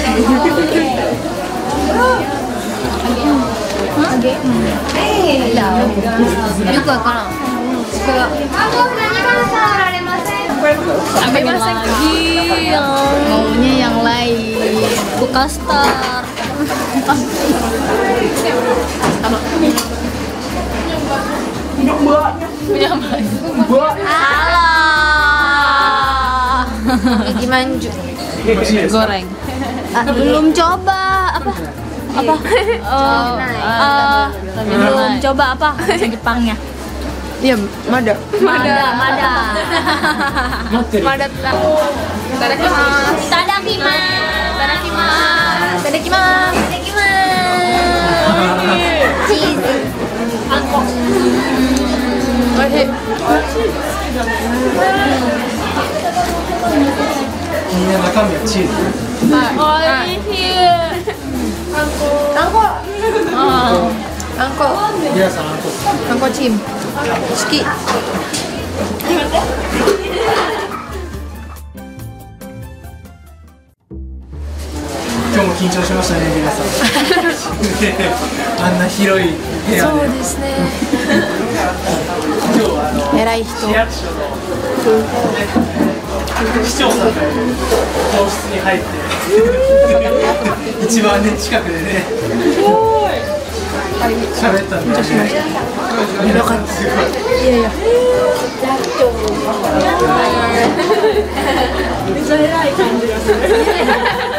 [6.81, 7.27] くわからん。
[7.27, 7.33] こ
[8.13, 8.29] れは。
[8.31, 8.55] 何か
[9.35, 10.35] ら触られません。
[10.63, 12.71] Sampai masak lagi
[13.29, 14.39] maunya yang lain
[21.83, 22.33] bekas tar
[24.07, 24.93] Alah.
[27.27, 27.91] Gigi manju.
[28.91, 29.27] goreng.
[29.93, 31.01] Ah, belum coba.
[31.37, 31.53] Apa?
[32.13, 32.35] Apa?
[32.85, 35.69] Oh, ah, belum coba apa?
[35.97, 36.57] Jepangnya.
[37.43, 37.59] Iya
[37.91, 38.15] mada.
[38.39, 39.31] Mada, mada.
[41.03, 41.27] Mada.
[42.39, 44.55] Tadakimasu Tadakimasu.
[45.83, 46.63] Tadakimasu Tadakimasu.
[49.27, 50.12] Cheese.
[50.53, 50.61] おい。
[53.49, 53.73] しい。
[57.75, 58.73] みんな中身はチーズ
[59.35, 59.57] はい。
[59.57, 60.37] おい。
[60.37, 60.53] しい。
[61.75, 62.21] あんこ
[64.39, 64.65] あんこ
[65.15, 65.63] 皆さんあんこ
[66.11, 66.65] あんこチーム好
[67.51, 67.63] き
[75.33, 76.67] 今日も緊張しましたね皆さん。
[78.63, 79.29] あんな広い
[79.67, 79.89] 部屋で。
[79.89, 80.45] そうですね。
[82.55, 83.49] 今日はあの偉い人。
[83.67, 84.13] 市役所の
[86.63, 87.33] 市長さんがいる
[88.13, 88.85] 教室に入って
[90.85, 92.05] 一番ね近くでね
[94.37, 94.99] 喋ったんで。
[96.37, 96.73] よかった。
[97.43, 97.71] いやいや。
[102.13, 103.35] めっちゃ偉い感じがする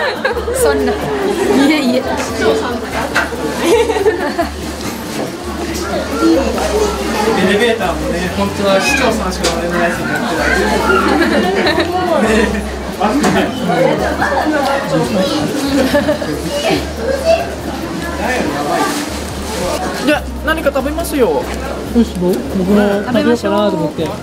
[0.56, 0.92] そんな。
[0.94, 2.88] いやいや市長さんとか
[7.40, 10.44] エレベーターもね本当は市長さんしか乗れないやつになってな
[11.80, 13.54] い
[20.06, 24.04] じゃあ何か食べますよよし僕僕も食べようかなと思って。
[24.06, 24.14] 何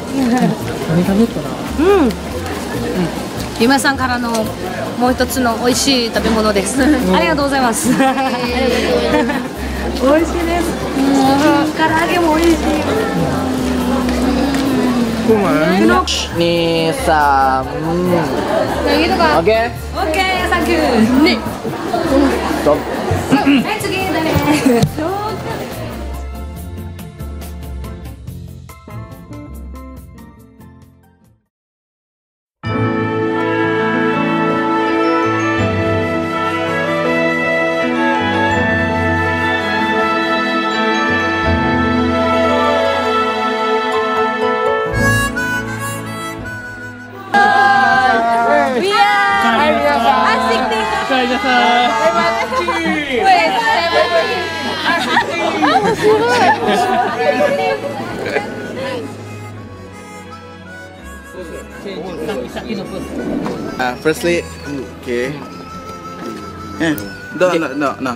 [1.04, 1.48] 食べようかな。
[1.78, 2.10] うん
[3.60, 4.30] 夢さんからの
[4.98, 6.80] もう一つの美味しい食べ物です。
[6.82, 7.90] ありがとうございます。
[7.90, 8.14] 美味しい
[10.46, 10.64] です。
[11.76, 12.58] 唐揚げも美味しい。
[21.22, 21.38] nih
[22.62, 22.78] Stop.
[23.30, 24.30] eh 次だね。
[24.80, 25.16] Asik
[63.80, 64.44] Uh, firstly,
[65.00, 65.32] okay.
[66.80, 66.94] Eh,
[67.40, 68.12] no, no, no, no.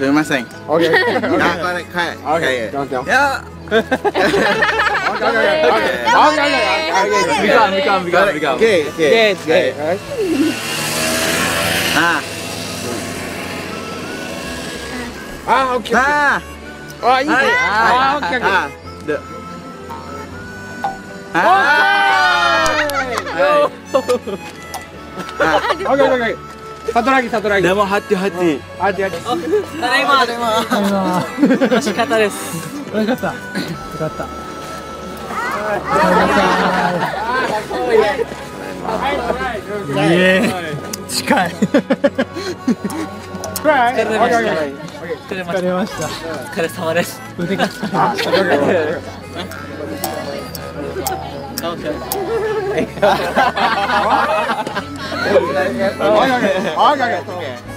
[0.00, 0.48] Terima kasih.
[0.64, 0.88] Okay.
[0.88, 1.36] Okay.
[1.36, 2.18] Nah, correct, correct.
[2.24, 2.54] Okay.
[2.56, 2.72] Yeah.
[2.72, 3.04] Don't tell.
[3.04, 3.44] Yeah.
[3.70, 5.94] Okay, okay, okay.
[6.08, 7.40] Okay, okay, okay.
[7.44, 8.56] Become, become, become, become.
[8.56, 9.36] Okay, okay.
[9.36, 10.69] Okay, okay.
[12.00, 12.24] Alright.
[15.44, 15.44] Ah.
[15.44, 15.92] Ah, okay.
[15.92, 16.40] Ah.
[17.04, 17.28] Oh, ini.
[17.28, 17.44] Hai.
[17.60, 18.48] Ah, okay, okay.
[18.48, 18.68] Ah,
[19.04, 19.16] the
[25.80, 26.16] オッケーオッケー。
[26.16, 26.92] オッケー。
[26.92, 27.68] サトラギサトラギ。
[27.68, 30.26] でもハッティハッティハッティハッティただいま。
[30.26, 31.26] ただいま。
[31.68, 32.56] 楽しかったです。
[32.96, 33.26] よかった。
[33.26, 33.32] よ
[33.98, 34.24] かった。
[39.94, 40.08] い。
[40.12, 41.50] え近い。
[43.60, 44.38] 疲れました。
[45.28, 45.58] 疲れました。
[45.58, 46.06] 疲れました。
[46.06, 46.10] お
[46.54, 47.20] 疲れ様です。
[47.38, 47.68] 腕が。
[47.68, 48.30] 疲れました
[57.10, 57.69] リ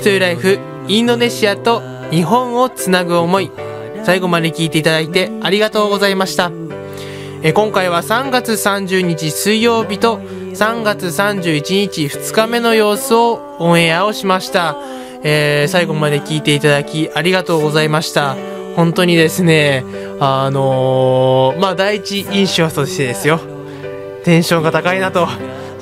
[0.00, 3.50] クトゥーライフインドネシアと日本をつなぐ思い。
[4.02, 6.50] 最後まで聞いていただいてありがとうございました。
[7.42, 14.74] え今回は3月30日水曜日と3月31日2日目の様子をオンエアをしました、
[15.22, 18.36] えー最後まで聞いていただきありがとうございました。
[18.76, 19.84] 本当にですね
[20.18, 23.38] あのーまあ第一印象としてですよ。
[24.24, 25.28] テンションが高いなと。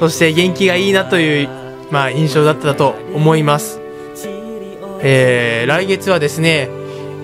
[0.01, 1.49] そして元気がいいなという、
[1.91, 3.78] まあ、印象だったと思います、
[5.03, 6.69] えー来月はですね、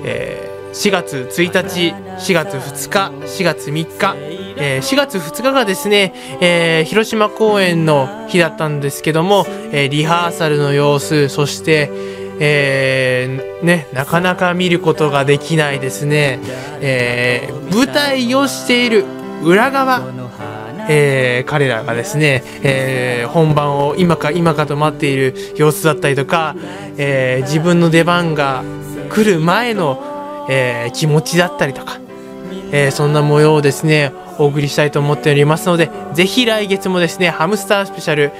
[0.04, 0.44] えー
[0.74, 4.16] 4月1日4月2日4月3日、
[4.56, 11.90] えー4月2日がですね、えー広島公演の日だったんですけども、えーリハーサルの様子そして
[12.40, 16.40] えーね、なかなか見ることができないですね、
[16.80, 19.04] えー舞台をしている
[19.42, 20.00] 裏側
[20.88, 26.54] えー彼らがですね、えー本番を今か今かと待っている様子だったりとか、
[26.96, 28.62] えー自分の出番が
[29.10, 31.98] 来る前の、え気持ちだったりとか、
[32.72, 38.32] えそんな模様をですねお送りしたいと思っておりますのでぜひ来月もですねハムスタースペシャル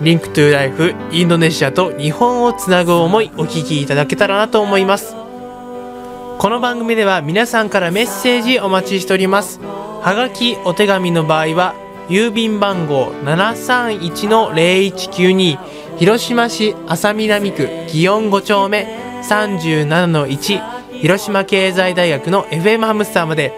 [0.00, 5.14] リンクトゥーライフインドネシアと日本をつなぐ思いお聞きいただけたらなと思います。
[6.38, 9.60] この番組では皆さんからメッセージお待ちしております。
[9.60, 11.74] はがきお手紙の場合は
[12.08, 15.58] 郵便番号731-0192
[15.98, 18.86] 広島市安佐南区祇園5丁目
[19.22, 23.52] 37-1広島経済大学の FM ハムスターまで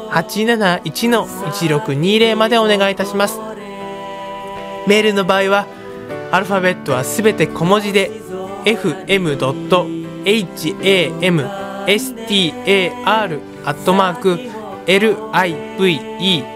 [0.09, 3.37] 082-871-1620までお願いいたします
[4.87, 5.67] メールの場合は
[6.31, 8.09] アルファベットはすべて小文字で
[8.65, 9.98] fm.
[11.85, 14.39] Hamstar アットマーク
[14.85, 16.49] live.jp